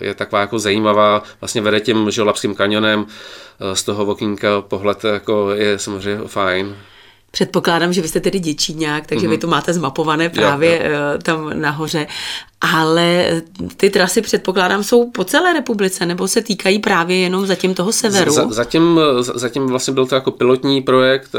je 0.00 0.14
taková 0.14 0.40
jako 0.40 0.58
zajímavá, 0.58 1.22
vlastně 1.40 1.60
vede 1.60 1.80
tím 1.80 2.10
Žolapským 2.10 2.54
kanionem, 2.54 3.06
z 3.74 3.82
toho 3.82 4.06
Vokinka 4.06 4.60
pohled 4.60 5.04
jako 5.04 5.50
je 5.50 5.78
samozřejmě 5.78 6.28
fajn. 6.28 6.76
Předpokládám, 7.30 7.92
že 7.92 8.02
vy 8.02 8.08
jste 8.08 8.20
tedy 8.20 8.38
děčíňák, 8.38 9.06
takže 9.06 9.26
mm-hmm. 9.26 9.30
vy 9.30 9.36
mhm. 9.36 9.40
to 9.40 9.46
máte 9.46 9.72
zmapované 9.72 10.28
právě 10.28 10.82
jo, 10.84 10.90
jo. 10.90 10.98
tam 11.22 11.60
nahoře. 11.60 12.06
Ale 12.60 13.26
ty 13.76 13.90
trasy 13.90 14.22
předpokládám 14.22 14.84
jsou 14.84 15.10
po 15.10 15.24
celé 15.24 15.52
republice, 15.52 16.06
nebo 16.06 16.28
se 16.28 16.42
týkají 16.42 16.78
právě 16.78 17.16
jenom 17.16 17.46
zatím 17.46 17.74
toho 17.74 17.92
severu? 17.92 18.32
Z, 18.32 18.48
zatím, 18.48 19.00
zatím 19.20 19.66
vlastně 19.66 19.94
byl 19.94 20.06
to 20.06 20.14
jako 20.14 20.30
pilotní 20.30 20.82
projekt, 20.82 21.32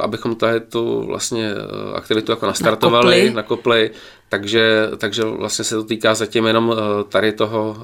abychom 0.00 0.34
tady 0.36 0.60
tu 0.60 1.06
vlastně 1.06 1.50
aktivitu 1.94 2.32
jako 2.32 2.46
nastartovali, 2.46 3.30
nakopli, 3.30 3.34
nakopli 3.34 3.90
takže, 4.28 4.90
takže 4.98 5.24
vlastně 5.24 5.64
se 5.64 5.74
to 5.74 5.84
týká 5.84 6.14
zatím 6.14 6.46
jenom 6.46 6.76
tady 7.08 7.32
toho 7.32 7.76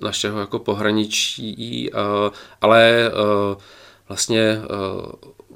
našeho 0.00 0.40
jako 0.40 0.58
pohraničí, 0.58 1.90
ale 2.60 3.10
vlastně 4.08 4.58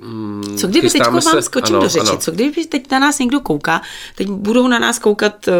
Mm, 0.02 0.56
co 0.58 0.66
kdyby 0.66 0.90
teď 0.90 1.02
vám 1.06 1.42
skočím 1.42 1.76
ano, 1.76 1.82
do 1.82 1.88
řeči, 1.88 2.08
ano. 2.08 2.18
co 2.18 2.30
kdyby 2.30 2.64
teď 2.64 2.90
na 2.90 2.98
nás 2.98 3.18
někdo 3.18 3.40
kouká, 3.40 3.82
teď 4.14 4.28
budou 4.28 4.68
na 4.68 4.78
nás 4.78 4.98
koukat 4.98 5.48
uh, 5.48 5.54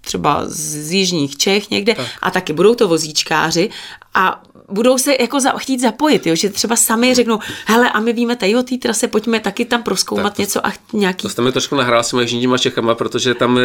třeba 0.00 0.42
z 0.46 0.92
jižních 0.92 1.36
Čech 1.36 1.70
někde 1.70 1.94
tak. 1.94 2.06
a 2.22 2.30
taky 2.30 2.52
budou 2.52 2.74
to 2.74 2.88
vozíčkáři 2.88 3.70
a 4.14 4.42
budou 4.70 4.98
se 4.98 5.16
jako 5.20 5.40
za, 5.40 5.50
chtít 5.50 5.80
zapojit, 5.80 6.26
jo? 6.26 6.34
že 6.34 6.50
třeba 6.50 6.76
sami 6.76 7.14
řeknou, 7.14 7.38
hele 7.66 7.90
a 7.90 8.00
my 8.00 8.12
víme 8.12 8.36
tady 8.36 8.56
o 8.56 8.62
té 8.62 8.76
trase, 8.76 9.08
pojďme 9.08 9.40
taky 9.40 9.64
tam 9.64 9.82
proskoumat 9.82 10.36
to, 10.36 10.42
něco 10.42 10.66
a 10.66 10.72
nějaký... 10.92 11.22
To 11.22 11.28
jste 11.28 11.42
mi 11.42 11.52
trošku 11.52 11.74
nahrál 11.76 12.02
s 12.02 12.12
jižníma 12.12 12.58
Čechama, 12.58 12.94
protože 12.94 13.34
tam, 13.34 13.58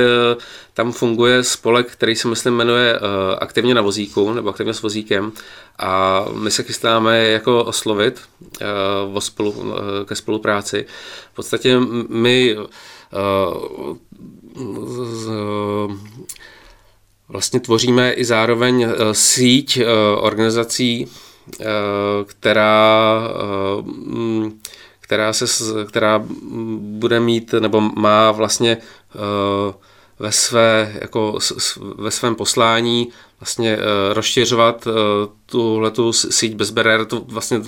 tam 0.73 0.91
funguje 0.91 1.43
spolek, 1.43 1.91
který 1.91 2.15
se 2.15 2.27
myslím 2.27 2.53
jmenuje 2.53 2.99
uh, 2.99 3.07
Aktivně 3.39 3.75
na 3.75 3.81
vozíku, 3.81 4.33
nebo 4.33 4.49
Aktivně 4.49 4.73
s 4.73 4.81
vozíkem 4.81 5.31
a 5.79 6.25
my 6.33 6.51
se 6.51 6.63
chystáme 6.63 7.23
jako 7.23 7.63
oslovit 7.63 8.21
uh, 9.11 9.19
spolu, 9.19 9.51
uh, 9.51 9.73
ke 10.05 10.15
spolupráci. 10.15 10.85
V 11.31 11.35
podstatě 11.35 11.79
my 12.09 12.57
z, 14.95 15.29
vlastně 17.33 17.59
tvoříme 17.59 18.13
i 18.13 18.25
zároveň 18.25 18.87
síť 19.11 19.79
organizací, 20.17 21.07
která, 22.25 23.21
která, 24.99 25.33
se, 25.33 25.45
která 25.85 26.23
bude 26.79 27.19
mít 27.19 27.53
nebo 27.59 27.81
má 27.81 28.31
vlastně 28.31 28.77
ve, 30.19 30.31
své, 30.31 30.95
jako, 31.01 31.39
ve 31.95 32.11
svém 32.11 32.35
poslání 32.35 33.09
vlastně 33.43 33.77
rozšiřovat 34.13 34.87
uh, 34.87 34.93
tuhletu 35.45 36.13
síť 36.13 36.55
bez 36.55 36.69
bariér, 36.69 37.05
to 37.05 37.19
vlastně 37.19 37.61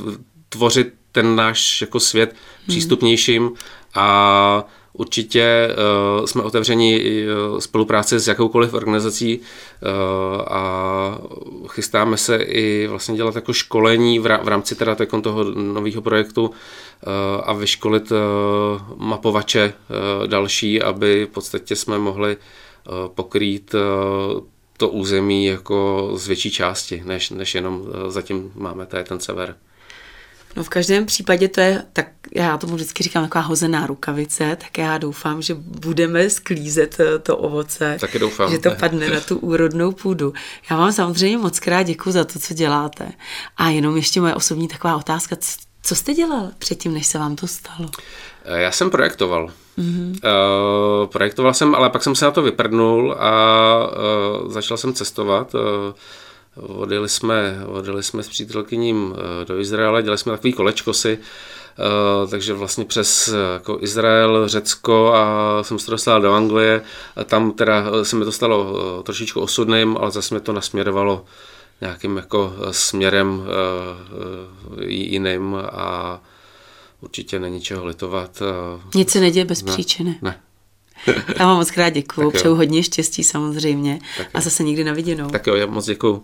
tvořit 0.50 0.94
ten 1.12 1.36
náš 1.36 1.82
jako 1.82 2.00
svět 2.00 2.30
hmm. 2.30 2.68
přístupnějším 2.68 3.52
a 3.96 4.64
Určitě 4.98 5.68
uh, 6.20 6.26
jsme 6.26 6.44
otevřeni 6.44 7.04
uh, 7.04 7.60
spolupráci 7.60 8.20
s 8.20 8.28
jakoukoliv 8.28 8.74
organizací 8.74 9.40
uh, 9.40 10.42
a 10.48 11.18
chystáme 11.68 12.18
se 12.18 12.36
i 12.36 12.88
vlastně 12.88 13.16
dělat 13.16 13.36
jako 13.36 13.54
školení 13.54 14.20
v, 14.20 14.24
v 14.24 14.48
rámci 14.48 14.76
teda 14.76 14.96
toho 15.22 15.44
nového 15.44 16.02
projektu 16.02 16.52
a 17.44 17.54
vyškolit 17.54 18.12
mapovače 18.96 19.74
další, 20.26 20.82
aby 20.82 21.26
v 21.26 21.30
podstatě 21.30 21.76
jsme 21.76 21.98
mohli 21.98 22.38
pokrýt 23.08 23.76
to 24.78 24.90
území 24.90 25.46
jako 25.46 26.12
z 26.16 26.28
větší 26.28 26.52
části, 26.52 27.04
než, 27.06 27.30
než 27.30 27.56
jenom 27.56 27.84
zatím 28.08 28.52
máme 28.56 28.86
tady 28.86 29.04
ten 29.04 29.20
sever. 29.20 29.56
No 30.56 30.64
v 30.64 30.70
každém 30.70 31.06
případě 31.06 31.48
to 31.48 31.62
je, 31.62 31.84
tak 31.94 32.08
já 32.36 32.58
tomu 32.58 32.76
vždycky 32.76 33.04
říkám, 33.04 33.24
taková 33.24 33.44
hozená 33.44 33.88
rukavice, 33.88 34.58
tak 34.62 34.78
já 34.78 34.98
doufám, 34.98 35.42
že 35.42 35.54
budeme 35.58 36.30
sklízet 36.30 37.00
eh, 37.00 37.20
to 37.20 37.38
ovoce. 37.38 37.98
Taky 38.00 38.20
doufám. 38.20 38.52
Že 38.52 38.58
to 38.58 38.72
padne 38.72 39.10
na 39.10 39.20
tu 39.20 39.38
úrodnou 39.38 39.92
půdu. 39.92 40.34
Já 40.70 40.78
vám 40.78 40.92
samozřejmě 40.92 41.38
moc 41.38 41.60
krát 41.60 41.84
děkuji 41.84 42.12
za 42.12 42.24
to, 42.24 42.40
co 42.40 42.54
děláte. 42.54 43.12
A 43.58 43.70
jenom 43.70 43.96
ještě 43.96 44.22
moje 44.22 44.36
osobní 44.36 44.68
taková 44.68 44.96
otázka, 44.96 45.36
co 45.84 45.96
jste 45.96 46.14
dělal 46.14 46.52
předtím, 46.60 46.94
než 46.94 47.08
se 47.08 47.20
vám 47.20 47.36
to 47.36 47.48
stalo? 47.48 47.90
Eh, 48.46 48.62
já 48.62 48.72
jsem 48.72 48.90
projektoval. 48.90 49.52
Mm-hmm. 49.78 50.10
Uh, 50.10 51.08
projektoval 51.08 51.54
jsem, 51.54 51.76
ale 51.76 51.90
pak 51.90 52.04
jsem 52.04 52.16
se 52.16 52.26
na 52.26 52.32
to 52.32 52.42
vyprdnul 52.42 53.16
a 53.20 53.32
uh, 54.44 54.52
začal 54.52 54.78
jsem 54.78 54.94
cestovat. 54.94 55.54
Uh, 55.54 55.62
Odjeli 56.56 57.10
jsme, 57.10 57.60
odjeli 57.68 58.04
jsme 58.04 58.24
s 58.24 58.30
přítelkyním 58.30 59.16
eh, 59.16 59.46
do 59.46 59.60
Izraele, 59.60 60.04
dělali 60.04 60.18
jsme 60.18 60.32
takový 60.32 60.54
kolečkosy, 60.54 61.20
Uh, 62.24 62.30
takže 62.30 62.54
vlastně 62.54 62.86
přes 62.86 63.30
jako 63.54 63.78
Izrael, 63.82 64.48
Řecko 64.48 65.14
a 65.14 65.64
jsem 65.64 65.80
se 65.80 65.92
dostal 65.92 66.22
do 66.22 66.34
Anglie. 66.34 66.82
A 67.16 67.24
tam 67.24 67.52
teda 67.52 67.84
se 68.04 68.16
mi 68.16 68.26
to 68.26 68.32
stalo 68.32 69.04
trošičku 69.04 69.42
osudným, 69.42 69.98
ale 69.98 70.12
zase 70.12 70.36
mě 70.36 70.42
to 70.42 70.54
nasměrovalo 70.54 71.26
nějakým 71.82 72.18
jako 72.18 72.54
směrem 72.72 73.44
jiným 74.88 75.56
a 75.56 76.22
určitě 77.02 77.40
není 77.40 77.62
čeho 77.62 77.86
litovat. 77.86 78.42
Nic 78.96 79.12
se 79.12 79.20
neděje 79.20 79.46
bez 79.46 79.64
ne, 79.64 79.72
příčiny. 79.74 80.20
Ne. 80.22 80.40
Já 81.40 81.46
vám 81.46 81.58
moc 81.58 81.72
krát 81.72 81.90
děkuju, 81.90 82.32
přeju 82.32 82.56
hodně 82.56 82.84
štěstí 82.84 83.24
samozřejmě 83.24 84.00
tak 84.18 84.28
a 84.34 84.42
zase 84.42 84.64
někdy 84.64 84.84
na 84.84 84.94
viděnou. 84.94 85.30
Tak 85.30 85.48
jo, 85.48 85.56
já 85.56 85.66
moc 85.66 85.86
děkuju. 85.86 86.24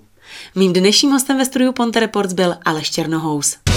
Mým 0.56 0.74
dnešním 0.74 1.12
hostem 1.12 1.38
ve 1.38 1.46
studiu 1.46 1.72
Ponte 1.72 2.00
Reports 2.00 2.34
byl 2.34 2.56
Aleš 2.66 2.92
Černohous. 2.92 3.71